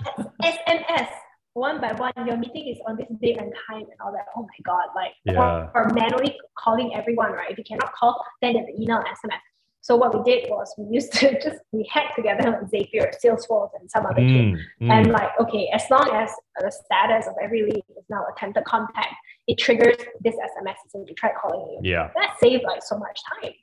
[0.43, 1.09] SMS
[1.53, 4.25] one by one, your meeting is on this date and time and all that.
[4.35, 5.33] Oh my God, like, yeah.
[5.33, 7.51] or, or manually calling everyone, right?
[7.51, 9.41] If you cannot call, then there's email SMS.
[9.81, 13.71] So what we did was we used to just, we hacked together on Zapier, Salesforce,
[13.79, 14.91] and some other mm, mm.
[14.91, 19.15] And like, okay, as long as the status of every lead is now attempted contact,
[19.47, 21.91] it triggers this SMS and you try calling you.
[21.91, 22.11] Yeah.
[22.15, 23.53] That saved like so much time.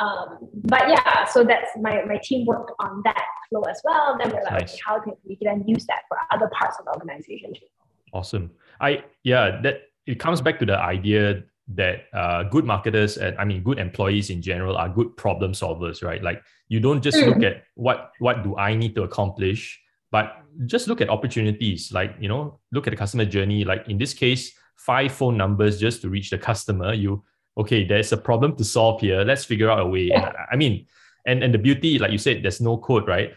[0.00, 4.18] Um, but yeah, so that's my, my team worked on that flow as well.
[4.18, 4.74] Then we're like, nice.
[4.74, 7.66] okay, how can we then use that for other parts of the organization too?
[8.12, 8.50] Awesome.
[8.80, 13.44] I yeah, that it comes back to the idea that uh, good marketers and I
[13.44, 16.22] mean good employees in general are good problem solvers, right?
[16.22, 17.26] Like you don't just mm.
[17.26, 21.92] look at what what do I need to accomplish, but just look at opportunities.
[21.92, 23.64] Like you know, look at the customer journey.
[23.64, 26.92] Like in this case, five phone numbers just to reach the customer.
[26.92, 27.24] You
[27.56, 29.24] okay, there's a problem to solve here.
[29.24, 30.10] Let's figure out a way.
[30.10, 30.86] And I mean,
[31.26, 33.34] and and the beauty, like you said, there's no code, right?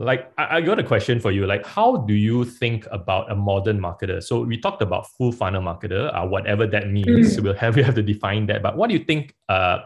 [0.00, 1.46] Like I, I got a question for you.
[1.46, 4.22] Like, how do you think about a modern marketer?
[4.22, 7.36] So we talked about full funnel marketer, uh, whatever that means.
[7.36, 7.42] Mm.
[7.42, 8.62] We'll have we have to define that.
[8.62, 9.80] But what do you think uh,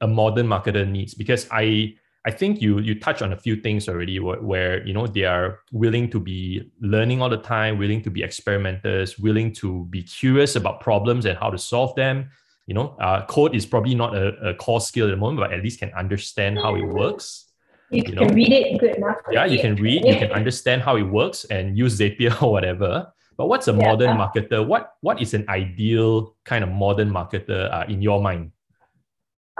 [0.00, 1.14] a modern marketer needs?
[1.14, 4.94] Because I I think you you touch on a few things already where, where, you
[4.94, 9.52] know they are willing to be learning all the time, willing to be experimenters, willing
[9.54, 12.30] to be curious about problems and how to solve them,
[12.66, 15.52] you know, uh, code is probably not a, a core skill at the moment, but
[15.52, 17.46] at least can understand how it works.
[17.90, 18.34] You, you can know?
[18.34, 19.16] read it good enough.
[19.30, 23.12] Yeah, you can read, you can understand how it works and use Zapier or whatever.
[23.36, 24.66] But what's a yeah, modern marketer?
[24.66, 28.52] What what is an ideal kind of modern marketer uh, in your mind?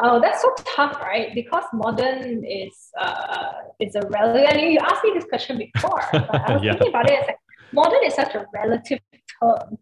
[0.02, 1.34] Oh, that's so tough, right?
[1.34, 4.48] Because modern is uh is a relative.
[4.48, 6.72] I mean, you asked me this question before, but I was yeah.
[6.72, 7.18] thinking about it.
[7.20, 7.38] It's like
[7.72, 9.00] modern is such a relative
[9.42, 9.78] term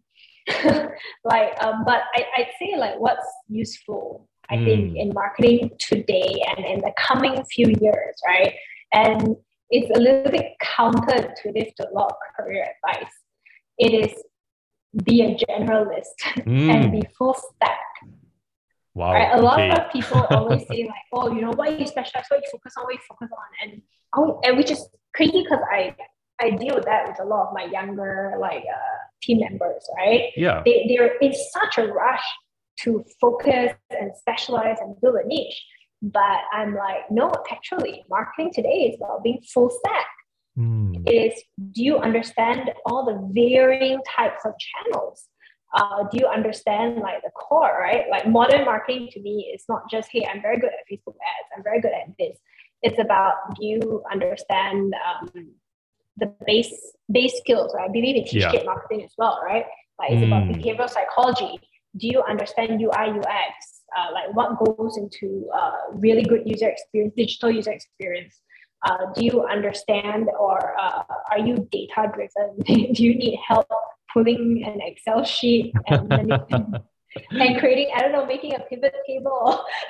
[1.23, 4.65] like um, but I, I'd say like what's useful I mm.
[4.65, 8.53] think in marketing today and in the coming few years, right?
[8.93, 9.35] And
[9.69, 11.73] it's a little bit counterintuitive to this.
[11.79, 13.11] a lot of career advice.
[13.77, 14.23] It is
[15.03, 16.69] be a generalist mm.
[16.73, 17.79] and be full stack.
[18.93, 19.13] Wow.
[19.13, 19.37] Right?
[19.37, 19.71] A lot okay.
[19.71, 22.85] of people always say like, oh, you know, what you specialize, what you focus on,
[22.85, 23.81] what you focus on, and
[24.15, 25.95] oh, and which is crazy because I
[26.41, 30.31] I deal with that with a lot of my younger like uh, team members, right?
[30.35, 30.61] Yeah.
[30.65, 32.23] They, they're in such a rush
[32.83, 35.63] to focus and specialize and build a niche.
[36.01, 40.07] But I'm like, no, actually, marketing today is about being full stack.
[40.57, 41.07] Mm.
[41.07, 45.27] It is, do you understand all the varying types of channels?
[45.73, 48.05] Uh, do you understand like the core, right?
[48.09, 51.49] Like modern marketing to me is not just, hey, I'm very good at Facebook ads,
[51.55, 52.37] I'm very good at this.
[52.81, 55.29] It's about do you understand um,
[56.17, 56.73] the base
[57.11, 57.89] base skills, right?
[57.89, 58.63] I believe in teach yeah.
[58.63, 59.65] marketing as well, right?
[59.99, 60.27] Like it's mm.
[60.27, 61.59] about behavioral psychology.
[61.97, 63.83] Do you understand UI UX?
[63.97, 68.41] Uh, like what goes into uh, really good user experience, digital user experience?
[68.85, 72.57] Uh, do you understand or uh, are you data driven?
[72.93, 73.67] do you need help
[74.13, 76.11] pulling an Excel sheet and,
[77.31, 79.65] and creating, I don't know, making a pivot table,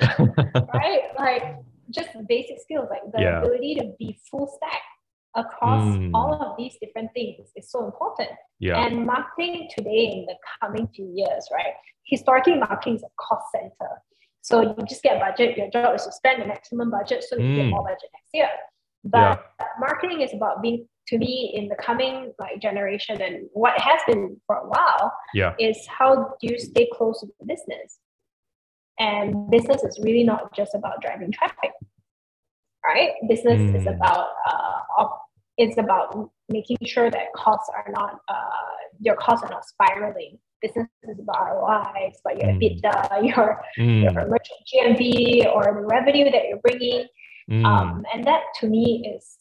[0.74, 1.02] right?
[1.18, 1.56] Like
[1.90, 3.38] just basic skills, like the yeah.
[3.38, 4.82] ability to be full stack
[5.36, 6.10] across mm.
[6.14, 8.30] all of these different things is so important.
[8.58, 8.84] Yeah.
[8.84, 11.74] And marketing today in the coming few years, right?
[12.04, 13.90] Historically, marketing is a cost center.
[14.42, 15.56] So you just get budget.
[15.56, 17.56] Your job is to spend the maximum budget so you mm.
[17.56, 18.48] get more budget next year.
[19.04, 19.66] But yeah.
[19.78, 24.40] marketing is about being to me in the coming like generation and what has been
[24.46, 25.54] for a while yeah.
[25.60, 27.98] is how do you stay close to the business?
[28.98, 31.72] And business is really not just about driving traffic
[32.86, 33.10] right?
[33.28, 33.76] Business mm.
[33.76, 34.78] is about uh,
[35.58, 38.34] it's about making sure that costs are not uh,
[39.00, 40.38] your costs are not spiraling.
[40.62, 42.80] Business is about ROI, it's about your mm.
[42.82, 44.02] EBITDA, your mm.
[44.02, 47.06] your merchant GMV, or the revenue that you're bringing,
[47.50, 47.64] mm.
[47.64, 49.36] um, and that to me is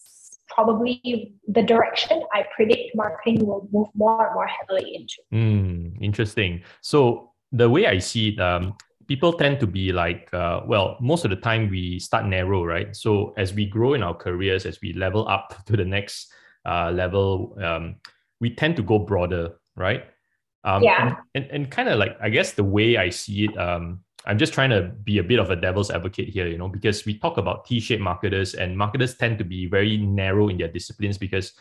[0.48, 5.16] probably the direction I predict marketing will move more and more heavily into.
[5.34, 6.64] Mm, interesting.
[6.82, 8.76] So the way I see it, um,
[9.08, 12.96] people tend to be like, uh, well, most of the time we start narrow, right?
[12.96, 16.32] So as we grow in our careers, as we level up to the next
[16.66, 17.96] uh, level, um,
[18.40, 20.06] we tend to go broader, right?
[20.64, 21.18] Um, yeah.
[21.36, 24.54] And, and kind of like, I guess the way I see it, um, I'm just
[24.54, 27.38] trying to be a bit of a devil's advocate here, you know, because we talk
[27.38, 31.54] about T-shaped marketers and marketers tend to be very narrow in their disciplines because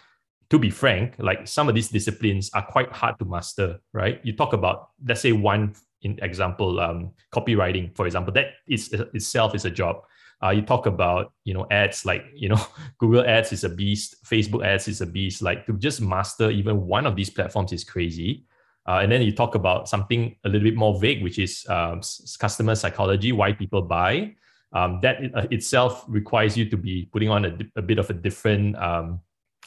[0.48, 4.20] to be frank, like some of these disciplines are quite hard to master, right?
[4.22, 9.54] You talk about, let's say one in example, um, copywriting, for example, that is itself
[9.54, 10.02] is a job.
[10.42, 12.60] Uh, you talk about, you know, ads like, you know,
[12.98, 15.42] Google ads is a beast, Facebook ads is a beast.
[15.42, 18.44] Like to just master even one of these platforms is crazy.
[18.86, 22.02] Uh, and then you talk about something a little bit more vague, which is um,
[22.38, 24.34] customer psychology, why people buy.
[24.74, 28.12] Um, that uh, itself requires you to be putting on a, a bit of a
[28.12, 29.20] different um,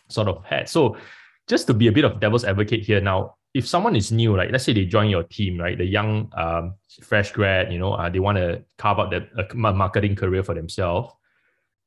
[0.10, 0.70] sort of hat.
[0.70, 0.98] So,
[1.48, 4.52] just to be a bit of devil's advocate here now, if someone is new, like
[4.52, 8.08] let's say they join your team, right, the young um, fresh grad, you know, uh,
[8.08, 11.12] they want to carve out their a marketing career for themselves.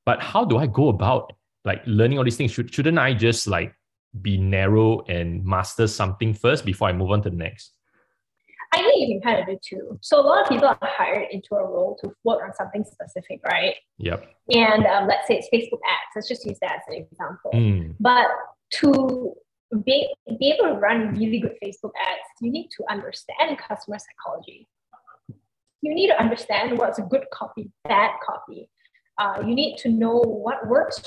[0.04, 1.32] But how do I go about
[1.64, 2.50] like learning all these things?
[2.50, 3.72] Should shouldn't I just like
[4.20, 7.72] be narrow and master something first before I move on to the next?
[8.72, 9.98] I think you can kind of do too.
[10.00, 13.40] So a lot of people are hired into a role to work on something specific,
[13.44, 13.74] right?
[13.98, 14.26] Yep.
[14.50, 16.10] And um, let's say it's Facebook ads.
[16.16, 17.50] Let's just use that as an example.
[17.52, 17.94] Mm.
[18.00, 18.26] But
[18.78, 19.34] to
[19.84, 24.68] be, be able to run really good Facebook ads, you need to understand customer psychology.
[25.82, 28.68] You need to understand what's a good copy, bad copy.
[29.18, 31.02] Uh, you need to know what works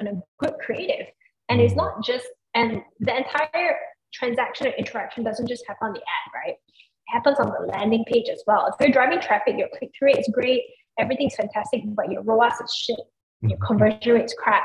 [0.00, 1.06] on a good creative
[1.50, 3.76] and it's not just, and the entire
[4.14, 6.54] transaction or interaction doesn't just happen on the ad, right?
[6.54, 8.66] It happens on the landing page as well.
[8.66, 10.62] If you're driving traffic, your click through rate is great,
[10.98, 13.00] everything's fantastic, but your ROAS is shit,
[13.42, 13.66] your mm-hmm.
[13.66, 14.62] conversion rate is crap,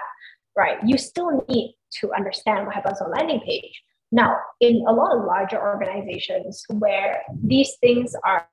[0.55, 0.77] right?
[0.85, 3.81] You still need to understand what happens on landing page.
[4.11, 8.47] Now, in a lot of larger organizations where these things are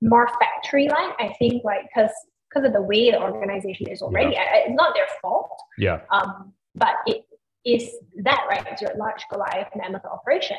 [0.00, 2.10] more factory like, I think like because
[2.48, 4.44] because of the way the organization is already, yeah.
[4.54, 5.50] it's not their fault.
[5.76, 6.00] Yeah.
[6.10, 7.24] Um, but it
[7.64, 7.90] is
[8.22, 8.64] that right?
[8.70, 10.56] It's your large Goliath mammoth operation.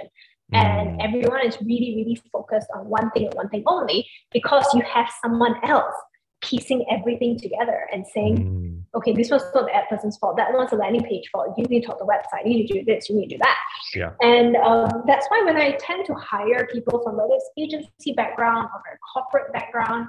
[0.51, 1.05] And mm.
[1.05, 5.09] everyone is really, really focused on one thing and one thing only because you have
[5.21, 5.93] someone else
[6.41, 8.97] piecing everything together and saying, mm.
[8.97, 10.37] okay, this was not the ad person's fault.
[10.37, 11.53] That was the landing page fault.
[11.57, 12.45] You need to talk the website.
[12.45, 13.09] You need to do this.
[13.09, 13.57] You need to do that.
[13.93, 14.11] Yeah.
[14.21, 18.69] And um, that's why when I tend to hire people from whether it's agency background
[18.73, 20.07] or a corporate background,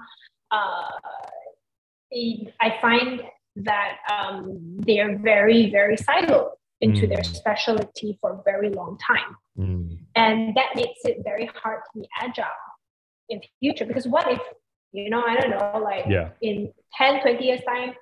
[0.51, 0.89] uh,
[2.61, 3.23] I find
[3.57, 7.15] that um, they're very, very siloed into mm.
[7.15, 9.37] their specialty for a very long time.
[9.59, 9.99] Mm.
[10.15, 12.47] And that makes it very hard to be agile
[13.29, 14.41] in future because what if,
[14.93, 16.31] you know, I don't know, like yeah.
[16.41, 17.95] in 10, 20 years time,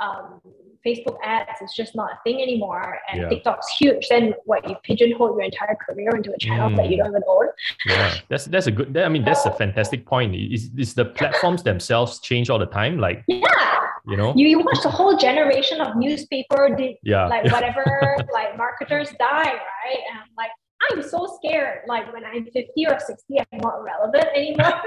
[0.00, 0.40] um,
[0.86, 3.28] Facebook ads is just not a thing anymore, and yeah.
[3.28, 4.06] TikTok's huge.
[4.08, 4.68] Then what?
[4.68, 6.76] You pigeonhole your entire career into a channel mm.
[6.76, 6.98] that you mm.
[6.98, 7.46] don't even own.
[7.86, 8.96] Yeah, that's that's a good.
[8.96, 10.36] I mean, that's a fantastic point.
[10.36, 12.98] Is is the platforms themselves change all the time?
[12.98, 17.44] Like yeah, you know you, you watch the whole generation of newspaper did yeah like
[17.52, 20.50] whatever like marketers die right and I'm like
[20.82, 24.82] I'm so scared like when I'm 50 or 60 I'm not relevant anymore.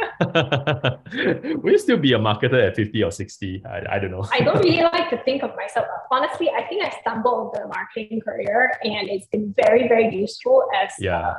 [1.63, 4.25] Will you still be a marketer at 50 or 60 I, I don't know.
[4.32, 7.67] I don't really like to think of myself honestly I think I stumbled into the
[7.67, 11.32] marketing career and it's been very very useful as yeah.
[11.32, 11.36] a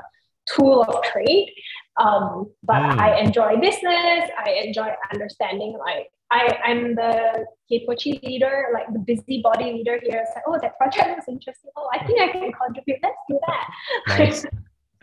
[0.55, 1.53] tool of trade
[2.01, 2.99] um, but mm.
[2.99, 9.73] I enjoy business I enjoy understanding like I, I'm the Kepochi leader, like the busybody
[9.73, 10.23] leader here.
[10.25, 11.71] It's like, oh, that project was interesting.
[11.77, 12.99] Oh, I think I can contribute.
[13.03, 13.71] Let's do that.
[14.09, 14.47] Nice.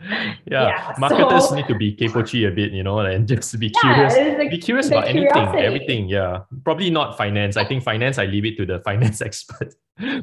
[0.46, 3.72] yeah, yeah, marketers so, need to be Kepochi a bit, you know, and just be
[3.82, 4.50] yeah, curious.
[4.50, 5.40] be curious about curiosity.
[5.40, 6.08] anything, everything.
[6.08, 7.58] Yeah, probably not finance.
[7.58, 9.74] I think finance, I leave it to the finance expert.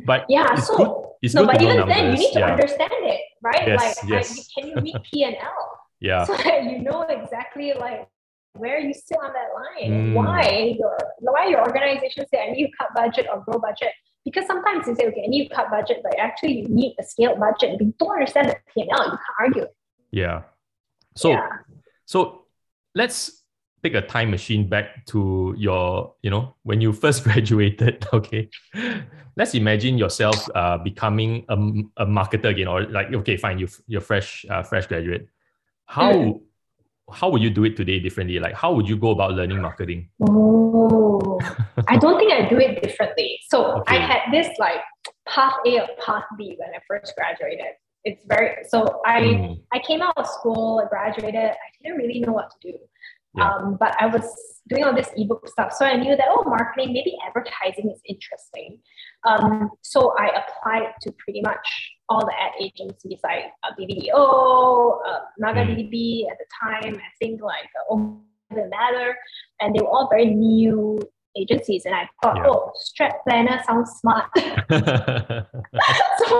[0.06, 0.92] but yeah, it's so good.
[1.22, 1.96] It's no, good but even numbers.
[1.96, 2.52] then, you need to yeah.
[2.52, 3.68] understand it, right?
[3.68, 4.50] Yes, like, yes.
[4.58, 5.75] I, can you read P and L?
[6.00, 8.08] Yeah, so that you know exactly like
[8.54, 10.14] where you sit on that line, mm.
[10.14, 13.92] why your why your organization say I need to cut budget or grow budget.
[14.24, 17.04] Because sometimes you say, okay, I need to cut budget, but actually you need a
[17.04, 17.76] scaled budget.
[17.76, 19.76] If you don't understand the P&L, you can't argue it.
[20.10, 20.42] Yeah.
[21.16, 21.50] So yeah.
[22.06, 22.46] so
[22.96, 23.44] let's
[23.84, 28.50] take a time machine back to your, you know, when you first graduated, okay?
[29.38, 31.56] Let's imagine yourself uh, becoming a,
[32.04, 35.28] a marketer again, or like, okay, fine, you, you're fresh, uh, fresh graduate.
[35.86, 36.42] How mm
[37.14, 38.40] how would you do it today differently?
[38.40, 40.10] Like, how would you go about learning marketing?
[40.22, 41.40] Oh,
[41.88, 43.40] I don't think I do it differently.
[43.50, 43.98] So okay.
[43.98, 44.82] I had this like
[45.28, 47.74] path A or path B when I first graduated.
[48.04, 49.62] It's very so I mm.
[49.74, 51.36] I came out of school, I graduated.
[51.36, 52.78] I didn't really know what to do.
[53.36, 53.52] Yeah.
[53.52, 54.24] Um, but I was
[54.70, 58.80] doing all this ebook stuff, so I knew that oh, marketing, maybe advertising is interesting.
[59.28, 65.20] Um, so I applied to pretty much all the ad agencies like uh, BBDO, uh,
[65.38, 67.96] Naga DDB at the time, I think like uh,
[68.52, 69.16] the Ladder,
[69.62, 71.00] and they were all very new
[71.38, 72.48] agencies, and I thought, yeah.
[72.48, 74.26] oh, strat planner sounds smart.
[74.38, 74.44] so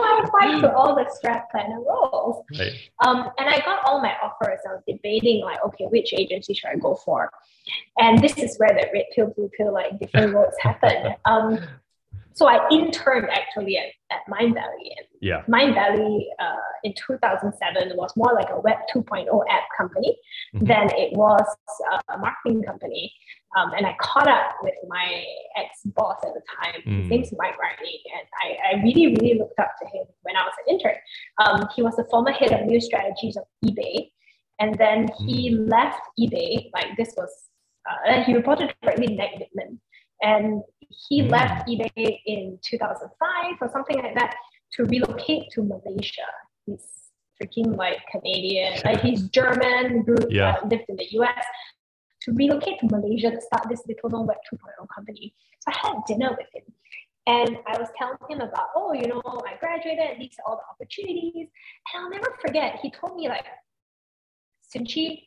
[0.02, 2.44] I applied to all the strat planner roles.
[2.58, 2.72] Right.
[3.06, 4.60] Um, and I got all my offers.
[4.68, 7.30] I was debating like, okay, which agency should I go for?
[7.98, 11.16] And this is where the red pill, blue pill, like different roles happen.
[11.26, 11.60] Um,
[12.36, 14.92] so I interned actually at, at Mindvalley.
[14.98, 15.44] And yeah.
[15.48, 20.18] Mindvalley uh, in 2007 was more like a Web 2.0 app company
[20.54, 20.66] mm-hmm.
[20.66, 21.46] than it was
[22.14, 23.14] a marketing company.
[23.56, 25.24] Um, and I caught up with my
[25.56, 26.82] ex boss at the time.
[26.86, 27.02] Mm.
[27.02, 30.44] His name's Mike Riley, and I, I really, really looked up to him when I
[30.44, 30.96] was an intern.
[31.38, 34.12] Um, he was the former head of new strategies of eBay,
[34.60, 35.70] and then he mm.
[35.70, 36.70] left eBay.
[36.74, 37.30] Like this was,
[37.90, 39.80] uh, he reported directly to Meg Whitman,
[40.22, 41.32] and he mm.
[41.32, 44.36] left eBay in 2005 or something like that
[44.74, 46.28] to relocate to Malaysia.
[46.66, 46.88] He's
[47.42, 50.56] freaking like Canadian, like he's German, grew yeah.
[50.56, 51.46] uh, lived in the US
[52.24, 55.34] to relocate to Malaysia to start this little known Web 2.0 company.
[55.60, 56.74] So I had dinner with him.
[57.28, 60.64] And I was telling him about, oh, you know, I graduated, these are all the
[60.72, 61.48] opportunities.
[61.94, 63.46] And I'll never forget, he told me, like,
[64.76, 65.24] Xin-Chi,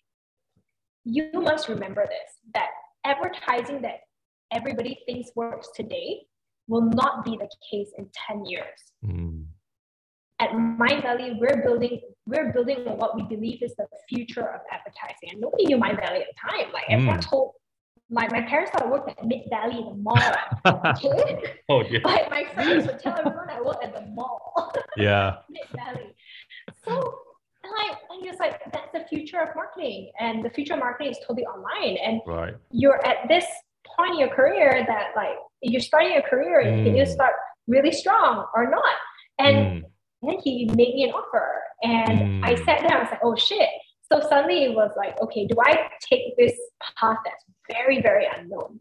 [1.05, 2.69] you must remember this that
[3.05, 4.01] advertising that
[4.53, 6.23] everybody thinks works today
[6.67, 8.93] will not be the case in 10 years.
[9.05, 9.45] Mm
[10.41, 15.31] at Mindvalley, we're building we're building what we believe is the future of advertising.
[15.33, 16.73] And nobody knew Mindvalley at the time.
[16.73, 17.29] Like everyone mm.
[17.29, 17.53] told
[18.11, 20.17] my, my parents thought I worked at Mid Valley, in the mall.
[20.67, 21.43] Okay.
[21.69, 22.01] oh yeah.
[22.03, 24.73] But my friends would tell everyone I work at the mall.
[24.97, 25.37] Yeah.
[25.51, 26.15] Mid Valley.
[26.85, 27.19] So
[27.65, 30.13] and like and just like that's the future of marketing.
[30.21, 31.97] And the future of marketing is totally online.
[31.97, 32.55] And right.
[32.71, 33.47] you're at this
[33.97, 36.85] point in your career that like you're starting your career, mm.
[36.85, 37.33] can you start
[37.67, 38.95] really strong or not?
[39.39, 39.85] And mm
[40.23, 41.63] and he made me an offer.
[41.83, 42.45] And mm.
[42.45, 43.69] I sat there, I was like, oh shit.
[44.11, 46.59] So suddenly it was like, okay, do I take this
[46.99, 48.81] path that's very, very unknown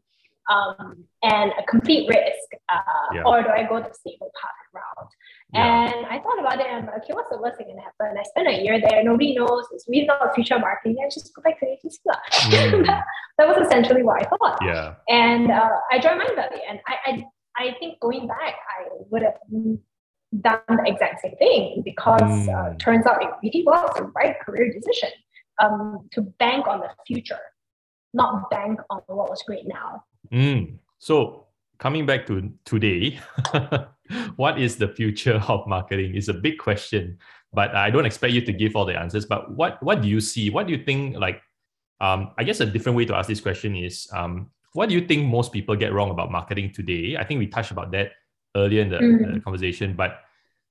[0.50, 3.24] um, and a complete risk, uh, yeah.
[3.24, 5.12] or do I go the stable path route?
[5.54, 5.94] Yeah.
[5.94, 8.18] And I thought about it and I'm like, okay, what's the worst thing gonna happen?
[8.18, 11.42] I spent a year there, nobody knows, it's really not future marketing, I just go
[11.42, 12.00] back to agency.
[12.06, 12.86] Mm.
[13.38, 14.60] that was essentially what I thought.
[14.62, 14.96] Yeah.
[15.10, 17.24] And uh, I joined Mindvalley and I, I
[17.58, 22.50] I think going back, I would have done the exact same thing because mm.
[22.50, 25.10] uh, turns out it really was the right career decision
[25.62, 27.40] um, to bank on the future,
[28.14, 30.04] not bank on what was great now.
[30.32, 30.80] Mm.
[30.98, 31.48] So
[31.80, 33.20] coming back to today,
[34.36, 36.16] what is the future of marketing?
[36.16, 37.18] Is a big question,
[37.54, 39.26] but I don't expect you to give all the answers.
[39.26, 40.50] But what what do you see?
[40.50, 41.18] What do you think?
[41.18, 41.42] Like,
[42.02, 45.06] um, I guess a different way to ask this question is, um, what do you
[45.08, 47.18] think most people get wrong about marketing today?
[47.18, 48.12] I think we touched about that
[48.56, 49.34] earlier in the, mm.
[49.36, 50.22] the conversation, but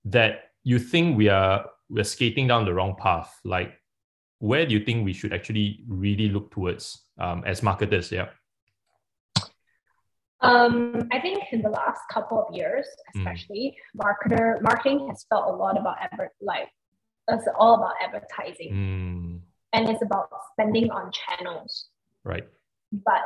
[0.05, 3.39] that you think we are we're skating down the wrong path.
[3.45, 3.75] Like,
[4.39, 8.11] where do you think we should actually really look towards um, as marketers?
[8.11, 8.29] Yeah.
[10.43, 13.21] Um, I think in the last couple of years, mm.
[13.21, 14.05] especially, mm.
[14.05, 16.69] marketer marketing has felt a lot about ever like
[17.29, 19.41] it's all about advertising, mm.
[19.73, 21.89] and it's about spending on channels.
[22.25, 22.47] Right.
[22.93, 23.23] But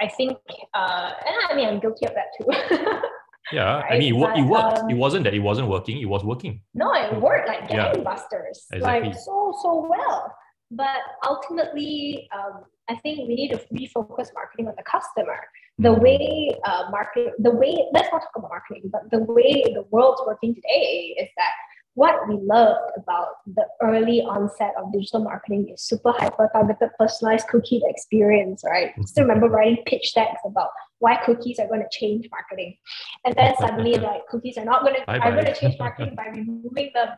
[0.00, 0.38] I think,
[0.74, 3.00] uh, and I mean, I'm guilty of that too.
[3.52, 3.92] Yeah, right?
[3.92, 4.78] I mean, it, but, it worked.
[4.78, 5.98] Um, it wasn't that it wasn't working.
[5.98, 6.60] It was working.
[6.74, 9.08] No, it worked like gangbusters, yeah, exactly.
[9.08, 10.32] like so so well.
[10.70, 15.40] But ultimately, um, I think we need to refocus marketing on the customer.
[15.82, 19.84] The way uh, market, the way let's not talk about marketing, but the way the
[19.90, 21.50] world's working today is that
[21.94, 27.48] what we loved about the early onset of digital marketing is super hyper targeted personalized
[27.48, 28.92] cookie experience, right?
[28.96, 32.76] I still remember writing pitch decks about why cookies are going to change marketing.
[33.24, 36.26] And then suddenly like cookies are not going to are going to change marketing by
[36.26, 37.08] removing them.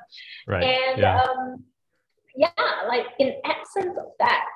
[0.47, 0.65] Right.
[0.65, 1.21] And yeah.
[1.21, 1.65] um
[2.35, 2.49] yeah,
[2.89, 4.47] like in absence of that,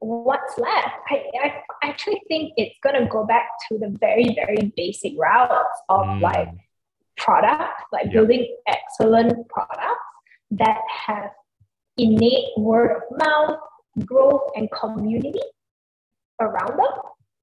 [0.00, 0.94] what's left?
[1.10, 6.00] I, I actually think it's gonna go back to the very, very basic routes of
[6.00, 6.20] mm.
[6.20, 6.48] like
[7.16, 10.00] product, like building excellent products
[10.52, 11.30] that have
[11.96, 13.58] innate word of mouth,
[14.04, 15.40] growth, and community
[16.40, 16.92] around them.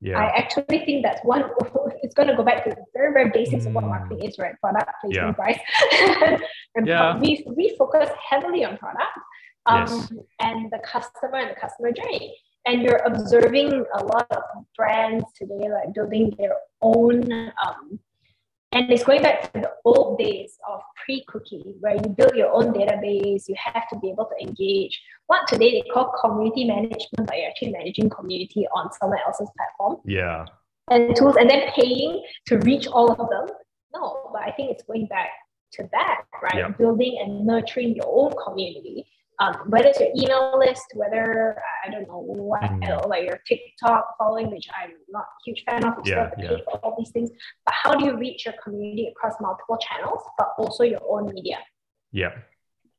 [0.01, 0.19] Yeah.
[0.19, 1.49] I actually think that's one.
[2.03, 3.67] It's going to go back to the very, very basics mm.
[3.67, 4.59] of what marketing is, right?
[4.59, 5.31] Product, placement, yeah.
[5.31, 5.59] price,
[6.75, 7.17] and yeah.
[7.17, 9.17] we we focus heavily on product
[9.65, 10.13] um, yes.
[10.39, 12.35] and the customer and the customer journey.
[12.65, 14.43] And you're observing a lot of
[14.77, 17.99] brands today, like building their own um,
[18.73, 22.73] and it's going back to the old days of pre-cookie, where you build your own
[22.73, 24.99] database, you have to be able to engage.
[25.27, 30.01] What today they call community management, but you're actually managing community on someone else's platform.
[30.05, 30.45] Yeah.
[30.89, 33.55] And tools, and then paying to reach all of them.
[33.93, 35.29] No, but I think it's going back
[35.73, 36.55] to that, right?
[36.55, 36.69] Yeah.
[36.69, 39.05] Building and nurturing your own community.
[39.43, 43.07] Um, whether it's your email list, whether I don't know what mm.
[43.09, 45.95] like your TikTok following, which I'm not a huge fan of.
[45.97, 47.29] Yeah, still have to pay for all these things.
[47.65, 51.57] But how do you reach your community across multiple channels, but also your own media?
[52.11, 52.29] Yeah.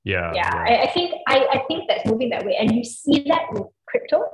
[0.04, 0.32] Yeah.
[0.34, 0.52] Yeah.
[0.52, 0.64] yeah.
[0.68, 2.56] I, I, think I, I think that's moving that way.
[2.60, 4.24] And you see that with crypto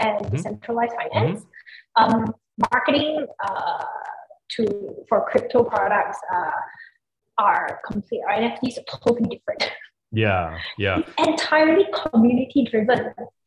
[0.00, 0.34] and mm-hmm.
[0.34, 1.40] decentralized finance.
[1.40, 2.14] Mm-hmm.
[2.14, 2.34] Um,
[2.72, 3.84] marketing uh,
[4.56, 6.50] to for crypto products uh,
[7.38, 8.22] are complete.
[8.28, 9.70] Our NFTs are totally different.
[10.12, 11.02] Yeah, yeah.
[11.18, 13.14] entirely community driven.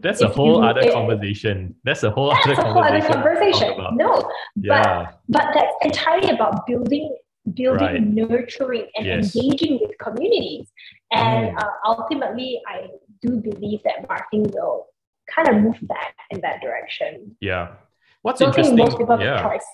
[0.00, 1.74] that's if a whole other it, conversation.
[1.84, 3.12] That's a whole that's other a whole conversation.
[3.12, 3.96] Other conversation.
[3.96, 5.10] No, yeah.
[5.28, 7.16] but but that's entirely about building,
[7.54, 8.02] building, right.
[8.02, 9.34] nurturing, and yes.
[9.34, 10.68] engaging with communities.
[11.12, 11.62] And mm.
[11.62, 12.88] uh, ultimately, I
[13.20, 14.86] do believe that marketing will
[15.34, 17.36] kind of move back in that direction.
[17.40, 17.74] Yeah.
[18.22, 18.76] What's Don't interesting?
[18.76, 19.42] most people yeah.
[19.42, 19.64] choice.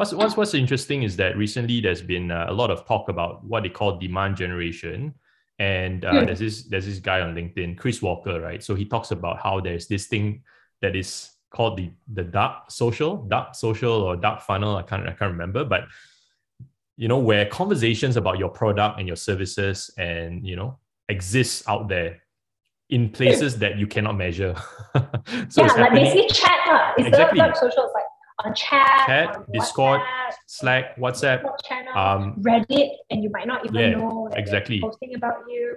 [0.00, 3.44] What's, what's, what's interesting is that recently there's been uh, a lot of talk about
[3.44, 5.12] what they call demand generation.
[5.58, 6.24] And uh, hmm.
[6.24, 8.62] there's this there's this guy on LinkedIn, Chris Walker, right?
[8.64, 10.42] So he talks about how there's this thing
[10.80, 14.74] that is called the the dark social, dark social or dark funnel.
[14.74, 15.84] I can't I can't remember, but
[16.96, 20.78] you know where conversations about your product and your services and you know
[21.10, 22.22] exists out there
[22.88, 24.54] in places that you cannot measure.
[25.50, 26.58] so yeah, like basically chat.
[26.66, 26.92] Uh.
[26.96, 27.38] It's exactly.
[27.38, 27.84] dark social.
[27.84, 28.04] It's like
[28.44, 33.64] on chat, chat on Discord, WhatsApp, Slack, WhatsApp, channel, um, Reddit, and you might not
[33.64, 35.76] even yeah, know that exactly posting about you.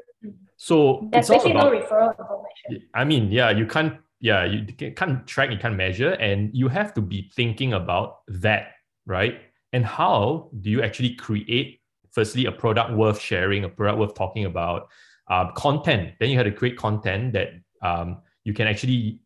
[0.57, 2.89] So there's basically about, no referral information.
[2.93, 3.97] I mean, yeah, you can't.
[4.20, 4.64] Yeah, you
[4.95, 8.68] can't track, you can't measure, and you have to be thinking about that,
[9.05, 9.41] right?
[9.74, 14.45] And how do you actually create, firstly, a product worth sharing, a product worth talking
[14.45, 14.88] about,
[15.28, 16.14] uh, content.
[16.22, 17.49] Then you have to create content that
[17.82, 19.20] um, you can actually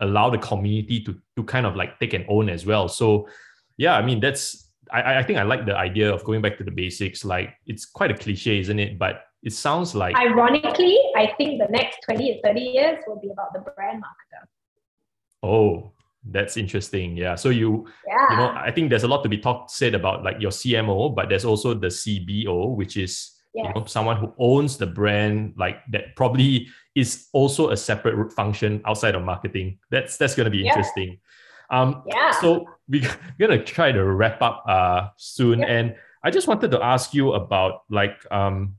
[0.00, 2.88] allow the community to to kind of like take and own as well.
[2.88, 3.28] So
[3.76, 6.64] yeah, I mean that's I, I think I like the idea of going back to
[6.64, 7.24] the basics.
[7.24, 8.98] Like it's quite a cliche, isn't it?
[8.98, 13.30] But it sounds like ironically, I think the next 20 or 30 years will be
[13.30, 14.46] about the brand marketer.
[15.44, 15.92] Oh,
[16.28, 17.16] that's interesting.
[17.16, 17.36] Yeah.
[17.36, 18.30] So you, yeah.
[18.30, 21.14] you know, I think there's a lot to be talked said about like your CMO,
[21.14, 25.78] but there's also the CBO, which is you know someone who owns the brand like
[25.90, 29.78] that probably is also a separate function outside of marketing.
[29.90, 31.18] That's that's going to be interesting.
[31.70, 32.30] Um yeah.
[32.30, 33.02] so we're
[33.38, 35.62] going to try to wrap up uh soon.
[35.62, 35.94] And
[36.24, 38.74] i just wanted to ask you about like um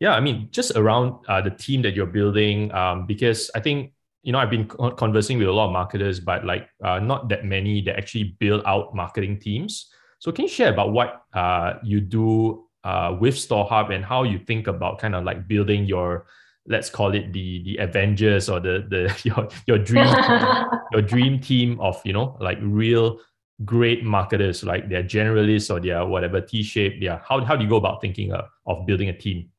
[0.00, 3.92] yeah i mean just around uh, the team that you're building um because i think
[4.24, 4.66] you know i've been
[4.96, 8.62] conversing with a lot of marketers but like uh, not that many that actually build
[8.66, 9.90] out marketing teams.
[10.18, 14.38] So can you share about what uh, you do uh, with StoreHub and how you
[14.38, 16.26] think about kind of like building your
[16.66, 20.06] let's call it the the Avengers or the the your your dream
[20.92, 23.18] your dream team of you know like real
[23.64, 27.20] great marketers like they're generalists or they're whatever T-shape yeah.
[27.26, 29.50] How, how do you go about thinking uh, of building a team?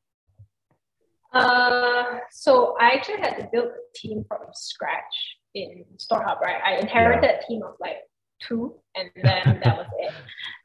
[1.32, 6.60] Uh, so I actually had to build a team from scratch in StoreHub right?
[6.64, 7.38] I inherited yeah.
[7.38, 7.98] a team of like
[8.40, 10.12] two and then that was it.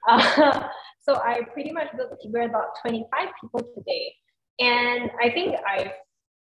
[0.10, 0.68] Uh,
[1.02, 1.88] so I pretty much.
[2.26, 4.14] We're about 25 people today.
[4.60, 5.92] And I think I've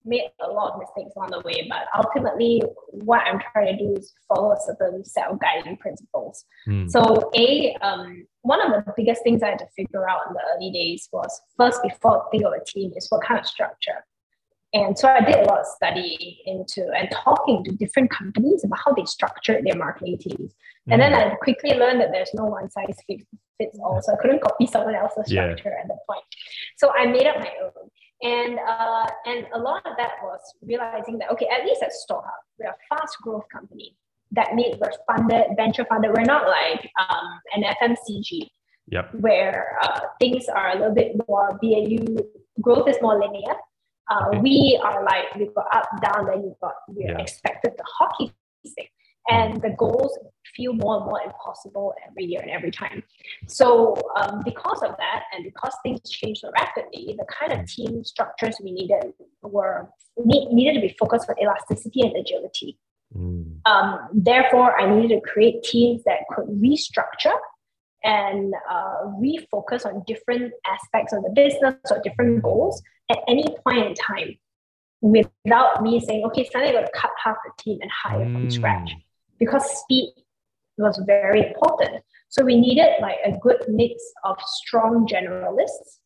[0.04, 3.96] made a lot of mistakes along the way, but ultimately what I'm trying to do
[3.96, 6.46] is follow a certain set of guiding principles.
[6.68, 6.90] Mm.
[6.90, 10.42] So A, um, one of the biggest things I had to figure out in the
[10.56, 14.04] early days was first before think of a team is what kind of structure.
[14.74, 18.80] And so I did a lot of study into and talking to different companies about
[18.86, 20.54] how they structured their marketing teams.
[20.90, 21.10] And mm.
[21.10, 23.26] then I quickly learned that there's no one size fits,
[23.58, 24.02] fits all.
[24.02, 25.82] So I couldn't copy someone else's structure yeah.
[25.82, 26.24] at that point.
[26.78, 27.90] So I made up my own.
[28.24, 32.30] And uh, and a lot of that was realizing that okay, at least at StoreHub,
[32.60, 33.98] we're a fast growth company.
[34.32, 36.12] That means we're funded, venture funded.
[36.16, 38.48] We're not like um, an FMCG,
[38.88, 39.10] yep.
[39.16, 42.24] where uh, things are a little bit more BAU.
[42.62, 43.56] Growth is more linear
[44.10, 44.40] uh, okay.
[44.40, 47.20] We are like we go up, down, then you got we're yeah.
[47.20, 48.34] expected the hockey
[48.66, 48.90] stick.
[49.30, 50.18] And the goals
[50.56, 53.04] feel more and more impossible every year and every time.
[53.48, 57.68] So um, because of that, and because things change so rapidly, the kind of mm.
[57.68, 62.80] team structures we needed were need, needed to be focused on elasticity and agility.
[63.16, 63.58] Mm.
[63.66, 67.38] Um, therefore, I needed to create teams that could restructure
[68.04, 72.82] and uh, refocus on different aspects of the business or different goals
[73.12, 74.38] at any point in time
[75.02, 78.34] without me saying, okay, suddenly I'm going to cut half the team and hire mm.
[78.34, 78.92] from scratch
[79.40, 80.14] because speed
[80.78, 82.04] was very important.
[82.30, 86.00] So we needed like a good mix of strong generalists.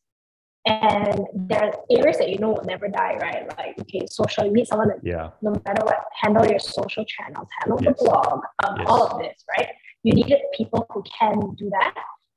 [0.66, 3.46] And there are areas that you know will never die, right?
[3.56, 5.30] Like, okay, social, you need someone that yeah.
[5.40, 7.96] no matter what, handle your social channels, handle yes.
[7.96, 8.86] the blog, um, yes.
[8.88, 9.68] all of this, right?
[10.02, 11.94] You needed people who can do that.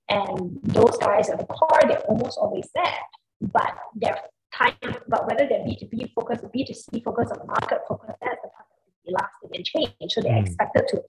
[0.10, 3.00] And those guys at the core, they're almost always there.
[3.42, 4.20] But they're
[4.54, 8.88] time, but whether they're B2B focused, B2C focused, or market focused, that's the part that
[8.88, 10.14] is elastic and change.
[10.14, 10.46] So they're mm.
[10.46, 11.02] expected to,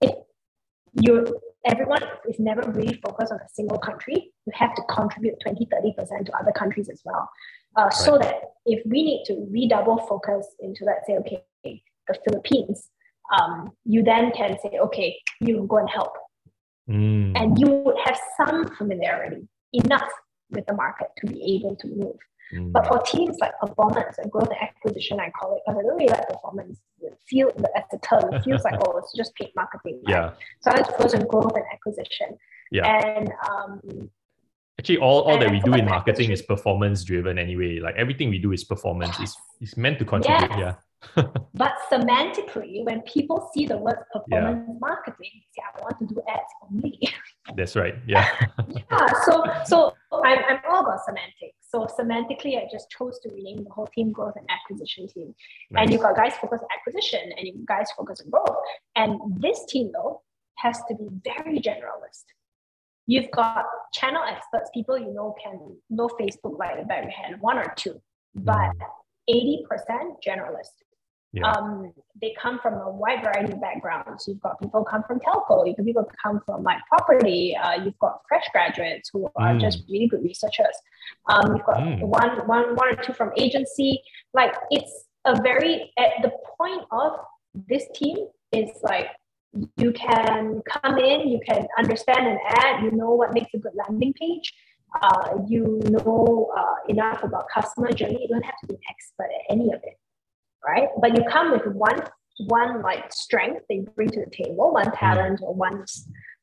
[0.00, 0.14] if
[1.00, 5.66] you everyone is never really focused on a single country, you have to contribute 20,
[5.66, 7.28] 30% to other countries as well.
[7.76, 7.92] Uh, right.
[7.92, 12.90] So that if we need to redouble focus into, let's say, okay, the Philippines,
[13.38, 16.12] um, you then can say, okay, you go and help.
[16.88, 17.38] Mm.
[17.38, 20.08] And you would have some familiarity enough
[20.50, 22.16] with the market to be able to move.
[22.52, 22.72] Mm.
[22.72, 25.96] But for teams like performance and growth and acquisition, I call it because I don't
[25.96, 26.80] really like performance.
[27.00, 30.00] It feels as a term, it feels like oh, it's just paid marketing.
[30.06, 30.14] Right?
[30.14, 30.30] Yeah.
[30.60, 32.38] So I focus on growth and acquisition.
[32.70, 32.86] Yeah.
[32.86, 34.10] And um,
[34.78, 37.80] actually, all, all that we do in marketing is performance driven anyway.
[37.80, 39.18] Like everything we do is performance.
[39.20, 40.50] It's, it's meant to contribute.
[40.50, 40.58] Yes.
[40.58, 40.74] Yeah.
[41.54, 44.74] but semantically, when people see the word performance yeah.
[44.80, 47.00] marketing, say, I want to do ads for me.
[47.56, 47.94] That's right.
[48.06, 48.28] Yeah.
[48.68, 49.06] yeah.
[49.24, 51.57] So so I'm, I'm all about semantics.
[51.68, 55.34] So semantically, I just chose to rename the whole team growth and acquisition team.
[55.70, 55.82] Nice.
[55.82, 58.56] And you've got guys focus on acquisition and you guys focus on growth.
[58.96, 60.22] And this team though
[60.56, 62.24] has to be very generalist.
[63.06, 67.12] You've got channel experts, people you know can know Facebook like the back of your
[67.12, 68.00] hand, one or two,
[68.34, 68.72] but
[69.30, 70.16] 80% mm.
[70.26, 70.72] generalist.
[71.32, 71.50] Yeah.
[71.50, 74.26] Um, they come from a wide variety of backgrounds.
[74.26, 77.98] You've got people come from telco, you've got people come from like property, uh, you've
[77.98, 79.60] got fresh graduates who are mm.
[79.60, 80.74] just really good researchers.
[81.28, 82.00] Um, you've got mm.
[82.00, 84.00] one, one, one or two from agency.
[84.32, 87.12] Like it's a very at the point of
[87.68, 88.16] this team
[88.52, 89.08] is like
[89.76, 93.72] you can come in, you can understand an ad, you know what makes a good
[93.74, 94.52] landing page.
[95.02, 98.22] Uh, you know uh, enough about customer journey.
[98.22, 99.97] You don't have to be an expert at any of it
[100.68, 100.88] right?
[101.00, 102.00] But you come with one
[102.46, 104.98] one like strength you bring to the table, one mm.
[104.98, 105.84] talent or one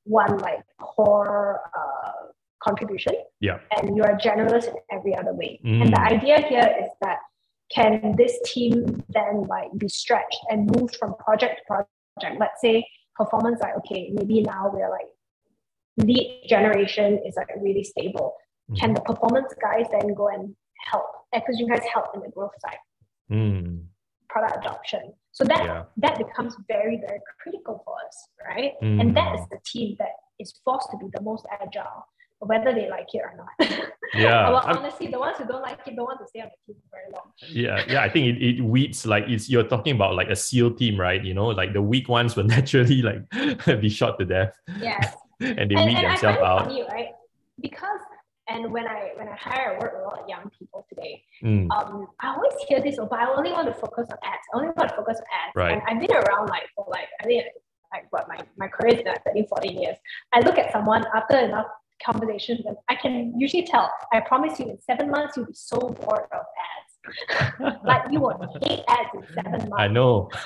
[0.04, 2.28] one like core uh,
[2.64, 3.14] contribution.
[3.40, 3.60] Yeah.
[3.78, 5.60] And you are generous in every other way.
[5.66, 5.84] Mm.
[5.84, 7.20] And the idea here is that
[7.72, 11.86] can this team then like be stretched and moved from project to
[12.18, 12.40] project?
[12.40, 15.08] Let's say performance like okay, maybe now we're like
[15.98, 18.36] lead generation is like really stable.
[18.70, 18.80] Mm.
[18.80, 20.56] Can the performance guys then go and
[20.92, 21.06] help?
[21.34, 22.80] Because you guys help in the growth side.
[23.32, 23.86] Mm
[24.36, 25.14] product adoption.
[25.32, 25.84] So that yeah.
[25.98, 28.16] that becomes very very critical for us,
[28.50, 28.74] right?
[28.84, 29.02] Mm.
[29.02, 32.06] And that is the team that is forced to be the most agile,
[32.40, 33.70] whether they like it or not.
[34.14, 34.50] Yeah.
[34.50, 36.82] well, honestly, the ones who don't like it don't want to stay on the team
[36.84, 37.34] for very long.
[37.50, 38.02] Yeah, yeah.
[38.02, 41.22] I think it, it weeds like it's you're talking about like a SEAL team, right?
[41.22, 43.22] You know, like the weak ones will naturally like
[43.82, 44.54] be shot to death.
[44.80, 45.12] Yes.
[45.42, 46.66] and they and, weed and themselves out.
[46.66, 47.10] Funny, right?
[47.60, 48.00] Because
[48.48, 51.24] and when I when I hire, I work with a lot of young people today.
[51.44, 51.70] Mm.
[51.72, 54.44] Um, I always hear this, oh, but I only want to focus on ads.
[54.54, 55.56] I only want to focus on ads.
[55.56, 55.72] Right.
[55.74, 57.46] And I've been around like for like I think
[57.92, 59.98] like what my, my career is like 13, 14 years.
[60.34, 61.68] I look at someone after enough
[62.04, 65.80] conversations and I can usually tell, I promise you in seven months you'll be so
[65.80, 66.95] bored of ads
[67.84, 69.76] like you will hate ads in seven months.
[69.78, 70.30] I know.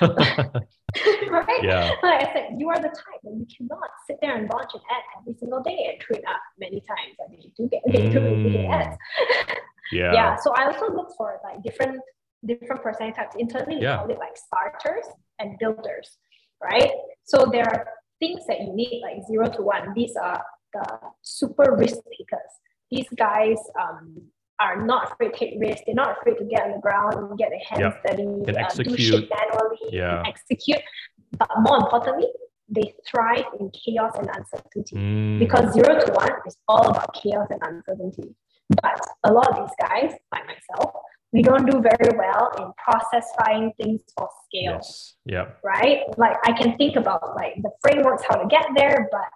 [1.30, 1.62] right?
[1.62, 1.92] Yeah.
[2.02, 4.80] Like I said, you are the type that you cannot sit there and launch an
[4.90, 7.16] ad every single day and tweet up many times.
[7.24, 8.70] I mean, you do get they do mm.
[8.70, 8.96] ads.
[9.92, 10.12] yeah.
[10.12, 10.36] Yeah.
[10.36, 12.00] So I also look for like different
[12.44, 13.36] different personality types.
[13.38, 13.96] Internally, we yeah.
[13.96, 15.04] call it like starters
[15.38, 16.16] and builders,
[16.62, 16.90] right?
[17.24, 17.86] So there are
[18.18, 19.92] things that you need like zero to one.
[19.94, 20.42] These are
[20.72, 20.84] the
[21.22, 22.52] super risk takers.
[22.90, 24.22] These guys um,
[24.60, 25.82] are not afraid to take risks.
[25.86, 28.16] They're not afraid to get on the ground and get their hands yep.
[28.16, 28.96] dirty, Can uh, execute.
[28.96, 30.22] do shit manually, yeah.
[30.26, 30.80] execute.
[31.38, 32.28] But more importantly,
[32.68, 35.38] they thrive in chaos and uncertainty mm.
[35.38, 38.34] because zero to one is all about chaos and uncertainty.
[38.82, 40.92] But a lot of these guys, like myself,
[41.32, 44.74] we don't do very well in processifying things for scale.
[44.74, 45.14] Yes.
[45.24, 45.46] Yeah.
[45.64, 46.02] Right?
[46.16, 49.28] Like I can think about like the frameworks how to get there, but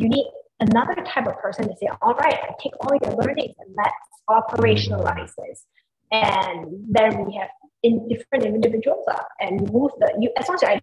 [0.00, 0.26] you need
[0.70, 3.94] another type of person to say, all right, I take all your learnings and let's
[4.28, 5.64] operationalize this.
[6.12, 7.48] And then we have
[7.82, 10.80] in different individuals uh, and move the, you, as long as you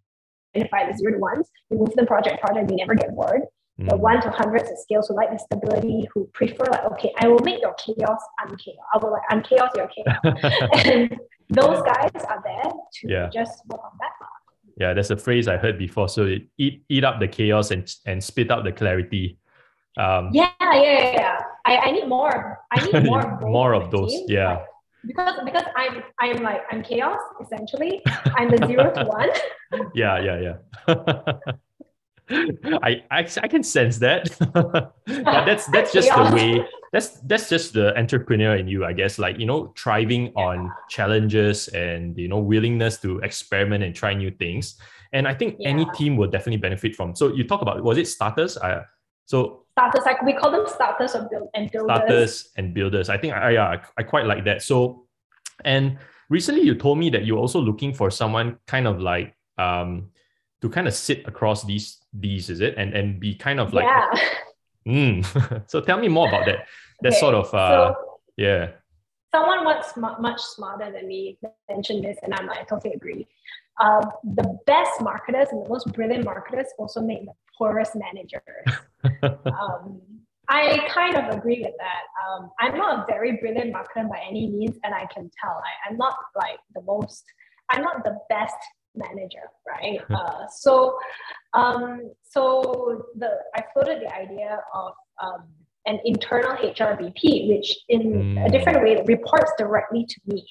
[0.55, 3.41] identify the zero to ones, you move them project project, you never get bored.
[3.79, 3.89] Mm.
[3.89, 7.27] The one to hundreds of scales who like the stability, who prefer like, okay, I
[7.27, 8.75] will make your chaos unchaos.
[8.93, 10.19] I will like, I'm chaos, you're chaos.
[10.86, 11.17] and
[11.49, 13.29] those guys are there to yeah.
[13.34, 14.32] just work on that part.
[14.77, 16.09] Yeah, there's a phrase I heard before.
[16.09, 19.38] So eat eat up the chaos and and spit out the clarity.
[19.97, 21.39] Um, yeah, yeah, yeah.
[21.65, 22.59] I, I need more.
[22.71, 23.39] I need more.
[23.41, 24.11] more of those.
[24.11, 24.25] Team.
[24.29, 24.63] Yeah.
[25.05, 28.03] Because because I'm I'm like I'm chaos essentially.
[28.37, 29.29] I'm the zero to one.
[29.95, 30.53] yeah, yeah,
[30.87, 31.33] yeah.
[32.83, 34.29] I, I I can sense that.
[34.53, 36.65] but that's that's just the way.
[36.93, 39.17] That's that's just the entrepreneur in you, I guess.
[39.17, 40.43] Like you know, thriving yeah.
[40.43, 44.75] on challenges and you know willingness to experiment and try new things.
[45.13, 45.69] And I think yeah.
[45.69, 47.15] any team will definitely benefit from.
[47.15, 48.57] So you talk about was it starters?
[48.57, 48.83] I
[49.25, 51.97] so starters, like we call them starters and, build, and builders.
[51.97, 53.09] Starters and builders.
[53.09, 54.61] I think I, I, I quite like that.
[54.61, 55.07] So,
[55.65, 55.97] and
[56.29, 60.09] recently you told me that you're also looking for someone kind of like um,
[60.61, 63.86] to kind of sit across these these is it and and be kind of like
[63.86, 64.09] yeah.
[64.88, 65.63] Mm.
[65.69, 66.67] so tell me more about that.
[67.01, 67.19] That okay.
[67.19, 67.95] sort of uh, so,
[68.38, 68.71] yeah.
[69.34, 73.27] Someone once much smarter than me mentioned this, and I'm like, I totally agree.
[73.82, 78.41] Um, the best marketers and the most brilliant marketers also make the poorest managers.
[79.23, 80.01] um,
[80.47, 82.03] I kind of agree with that.
[82.21, 85.89] Um, I'm not a very brilliant marketer by any means, and I can tell I,
[85.89, 87.23] I'm not like the most,
[87.69, 88.57] I'm not the best
[88.95, 90.01] manager, right?
[90.13, 90.97] uh, so,
[91.53, 95.43] um, so the I floated the idea of um,
[95.86, 98.01] an internal HRBP, which in
[98.36, 98.45] mm.
[98.45, 100.45] a different way reports directly to me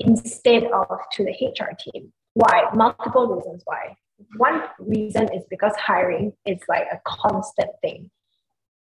[0.00, 2.12] instead of to the HR team.
[2.36, 2.64] Why?
[2.74, 3.96] Multiple reasons why.
[4.36, 8.10] One reason is because hiring is like a constant thing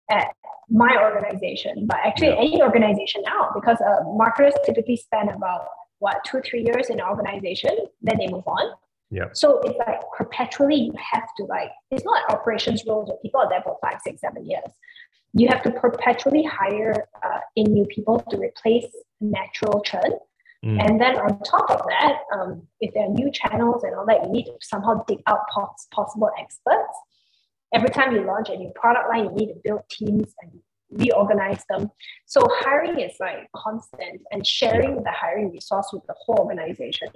[0.09, 0.33] at
[0.69, 2.45] my organization, but actually yeah.
[2.47, 5.67] any organization now, because uh, marketers typically spend about
[5.99, 7.71] what two three years in an organization,
[8.01, 8.71] then they move on.
[9.09, 9.25] Yeah.
[9.33, 13.49] So it's like perpetually you have to like it's not operations roles where people are
[13.49, 14.71] there for five, six, seven years.
[15.33, 18.87] You have to perpetually hire uh, in new people to replace
[19.19, 20.13] natural churn.
[20.63, 20.79] Mm.
[20.79, 24.23] And then on top of that, um, if there are new channels and all that,
[24.23, 26.93] you need to somehow dig out pos- possible experts
[27.73, 30.51] every time you launch a new product line, you need to build teams and
[30.91, 31.89] reorganize them.
[32.25, 37.07] So hiring is like constant, and sharing the hiring resource with the whole organization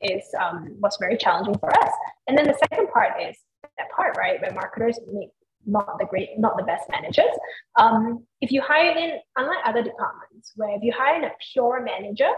[0.00, 1.92] is um, very challenging for us.
[2.26, 3.36] And then the second part is
[3.76, 5.30] that part, right, where marketers make
[5.66, 7.36] not the great, not the best managers.
[7.78, 11.84] Um, if you hire in, unlike other departments, where if you hire in a pure
[11.84, 12.30] manager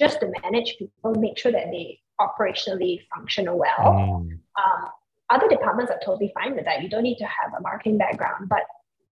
[0.00, 3.78] just to manage people, make sure that they operationally function well.
[3.78, 4.38] Mm.
[4.56, 4.90] Um,
[5.30, 6.82] other departments are totally fine with that.
[6.82, 8.62] You don't need to have a marketing background, but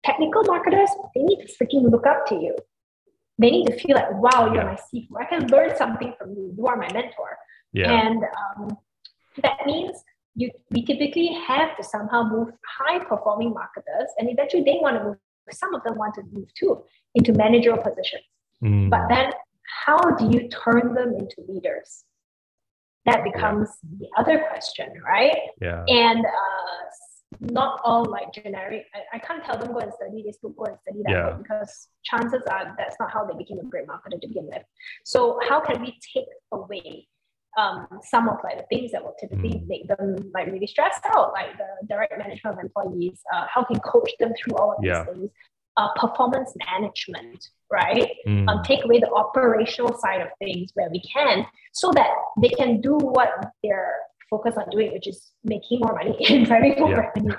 [0.04, 2.56] technical marketers, they need to freaking look up to you.
[3.38, 5.20] They need to feel like, wow, you're my CFO.
[5.20, 6.54] I can learn something from you.
[6.58, 7.38] You are my mentor.
[7.74, 7.92] Yeah.
[7.92, 8.78] And um,
[9.44, 10.02] that means
[10.36, 15.04] you we typically have to somehow move high performing marketers, and eventually they want to
[15.04, 15.18] move.
[15.52, 18.24] Some of them want to move too into managerial positions.
[18.64, 18.90] Mm.
[18.90, 19.32] But then,
[19.86, 22.06] how do you turn them into leaders?
[23.06, 23.98] that becomes yeah.
[24.00, 25.38] the other question, right?
[25.62, 25.84] Yeah.
[25.88, 28.86] And uh, not all like generic.
[28.94, 31.30] I, I can't tell them go and study this book, go and study that yeah.
[31.32, 34.64] book because chances are that's not how they became a great marketer to begin with.
[35.04, 37.08] So how can we take away
[37.58, 39.68] um, some of like the things that will typically mm.
[39.68, 43.22] make them like really stressed out, like the direct management of employees?
[43.34, 45.30] Uh, how can coach them through all of these things?
[45.78, 48.12] Uh, performance management, right?
[48.28, 48.50] Mm.
[48.50, 52.10] Um, take away the operational side of things where we can, so that
[52.42, 53.30] they can do what
[53.64, 53.96] they're
[54.30, 56.98] focused on doing, which is making more money and driving more yeah.
[56.98, 57.36] revenue.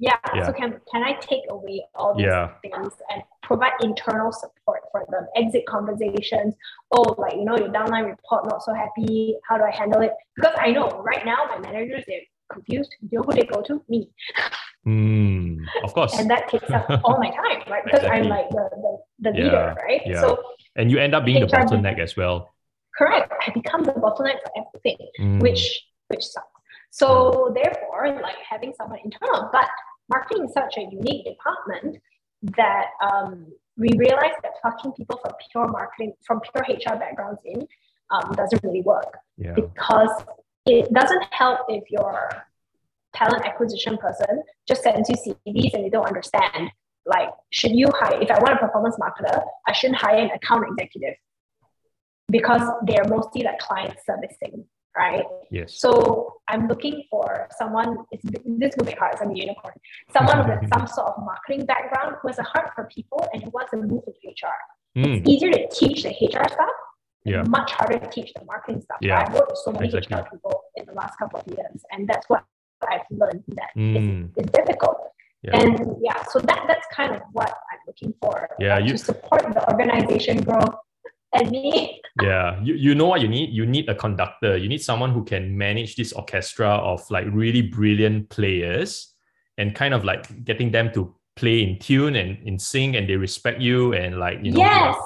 [0.00, 0.16] Yeah.
[0.32, 0.46] yeah.
[0.46, 2.50] So can can I take away all these yeah.
[2.62, 5.26] things and provide internal support for them?
[5.34, 6.54] Exit conversations.
[6.92, 9.36] Oh, like you know, your downline report not so happy.
[9.48, 10.12] How do I handle it?
[10.36, 12.20] Because I know right now my managers they're
[12.52, 12.94] confused.
[13.10, 13.82] You know who they go to?
[13.88, 14.10] Me.
[14.88, 16.18] Mm, of course.
[16.18, 17.84] and that takes up all my time, right?
[17.84, 18.22] Because exactly.
[18.22, 20.02] I'm like the, the, the yeah, leader, right?
[20.06, 20.20] Yeah.
[20.20, 20.42] So
[20.76, 22.54] and you end up being the bottleneck as well.
[22.96, 23.32] Correct.
[23.46, 25.42] I become the bottleneck for everything, mm.
[25.42, 26.46] which which sucks.
[26.90, 29.68] So therefore, like having someone internal, but
[30.08, 31.98] marketing is such a unique department
[32.56, 37.66] that um, we realized that plucking people from pure marketing, from pure HR backgrounds in,
[38.10, 39.52] um, doesn't really work yeah.
[39.54, 40.24] because
[40.64, 42.30] it doesn't help if you're
[43.14, 46.70] talent acquisition person just sends you CVs and they don't understand.
[47.06, 50.66] Like, should you hire, if I want a performance marketer, I shouldn't hire an account
[50.68, 51.14] executive
[52.30, 55.24] because they're mostly like client servicing, right?
[55.50, 55.80] Yes.
[55.80, 59.74] So I'm looking for someone, it's, this will be hard, I'm a unicorn,
[60.12, 63.50] someone with some sort of marketing background who has a heart for people and who
[63.50, 64.98] wants to move into HR.
[64.98, 65.18] Mm.
[65.20, 66.68] It's easier to teach the HR stuff
[67.28, 67.44] yeah.
[67.48, 68.98] much harder to teach the marketing stuff.
[69.00, 69.20] Yeah.
[69.20, 70.16] I've worked with so many exactly.
[70.16, 72.44] HR people in the last couple of years, and that's what
[72.82, 74.28] I've learned that mm.
[74.36, 74.98] it's, it's, difficult.
[75.42, 75.56] Yeah.
[75.58, 78.48] And yeah, so that that's kind of what I'm looking for.
[78.58, 80.74] Yeah, you, to support the organization growth
[81.32, 82.00] and me.
[82.22, 83.50] yeah, you, you know what you need?
[83.50, 84.56] You need a conductor.
[84.56, 89.14] You need someone who can manage this orchestra of like really brilliant players
[89.58, 93.16] and kind of like getting them to play in tune and in sync and they
[93.16, 94.96] respect you and like you know yes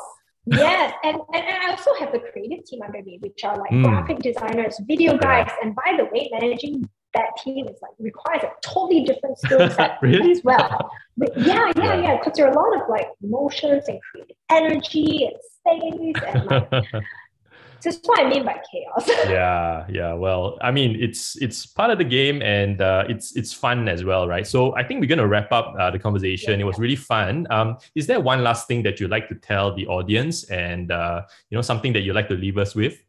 [0.47, 3.85] yes and, and i also have the creative team under me which are like mm.
[3.85, 8.51] graphic designers video guys and by the way managing that team is like requires a
[8.63, 10.31] totally different skill set really?
[10.31, 10.91] as well.
[11.17, 15.27] But yeah, yeah, yeah, because there are a lot of like emotions and creative energy
[15.27, 16.85] and space and like
[17.83, 19.09] this is what I mean by chaos.
[19.29, 20.13] yeah, yeah.
[20.13, 24.05] Well, I mean, it's it's part of the game and uh, it's it's fun as
[24.05, 24.47] well, right?
[24.47, 26.53] So I think we're gonna wrap up uh, the conversation.
[26.53, 27.47] Yeah, it was really fun.
[27.51, 31.23] Um, is there one last thing that you'd like to tell the audience and uh,
[31.51, 33.03] you know something that you'd like to leave us with?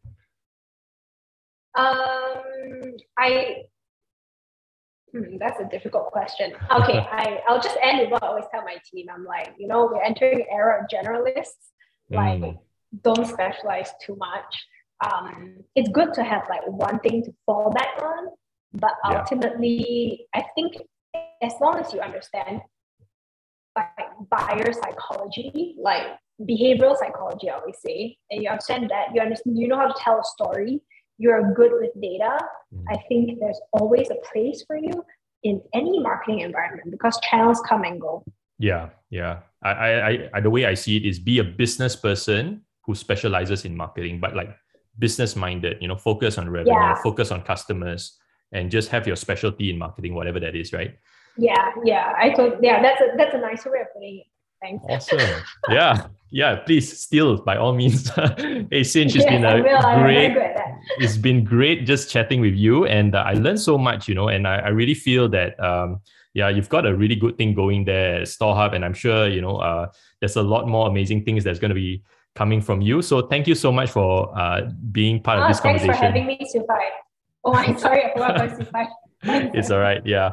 [1.76, 3.64] Um I
[5.14, 6.52] Hmm, that's a difficult question.
[6.72, 9.06] Okay, I, I'll just end with what I always tell my team.
[9.14, 11.70] I'm like, you know, we're entering an era of generalists.
[12.10, 12.58] Like, mm.
[13.02, 14.66] don't specialize too much.
[15.04, 18.28] Um, it's good to have like one thing to fall back on,
[18.72, 20.42] but ultimately, yeah.
[20.42, 20.74] I think
[21.42, 22.60] as long as you understand
[23.76, 23.88] like
[24.30, 29.68] buyer psychology, like behavioral psychology, I always say, and you understand that, you understand, you
[29.68, 30.80] know how to tell a story,
[31.18, 32.38] you're good with data,
[32.74, 32.84] mm.
[32.88, 35.04] I think there's always a place for you
[35.42, 38.24] in any marketing environment because channels come and go.
[38.58, 39.40] Yeah, yeah.
[39.62, 43.64] I, I, I, the way I see it is be a business person who specializes
[43.64, 44.54] in marketing, but like
[44.98, 45.78] business minded.
[45.80, 46.94] You know, focus on revenue, yeah.
[47.02, 48.18] focus on customers,
[48.52, 50.96] and just have your specialty in marketing, whatever that is, right?
[51.36, 52.12] Yeah, yeah.
[52.16, 54.26] I thought, yeah, that's a that's a nice way of putting it.
[54.64, 54.84] Thanks.
[54.88, 55.42] Awesome.
[55.68, 56.06] yeah.
[56.30, 56.56] Yeah.
[56.56, 58.08] Please still by all means.
[58.16, 59.60] hey Xinch, it's yes, been a
[60.00, 60.36] great
[60.98, 62.86] it's been great just chatting with you.
[62.86, 66.00] And uh, I learned so much, you know, and I, I really feel that um
[66.32, 68.74] yeah, you've got a really good thing going there at StoreHub.
[68.74, 69.88] And I'm sure, you know, uh
[70.20, 72.02] there's a lot more amazing things that's gonna be
[72.34, 73.02] coming from you.
[73.02, 74.62] So thank you so much for uh
[74.92, 76.14] being part oh, of this thanks conversation.
[76.14, 76.88] Thanks for having me, Sufai.
[77.44, 78.86] Oh, I'm sorry, I forgot about Sufai.
[79.54, 80.00] it's all right.
[80.06, 80.32] Yeah.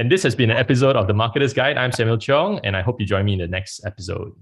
[0.00, 1.76] And this has been an episode of The Marketer's Guide.
[1.76, 4.32] I'm Samuel Cheong, and I hope you join me in the next episode.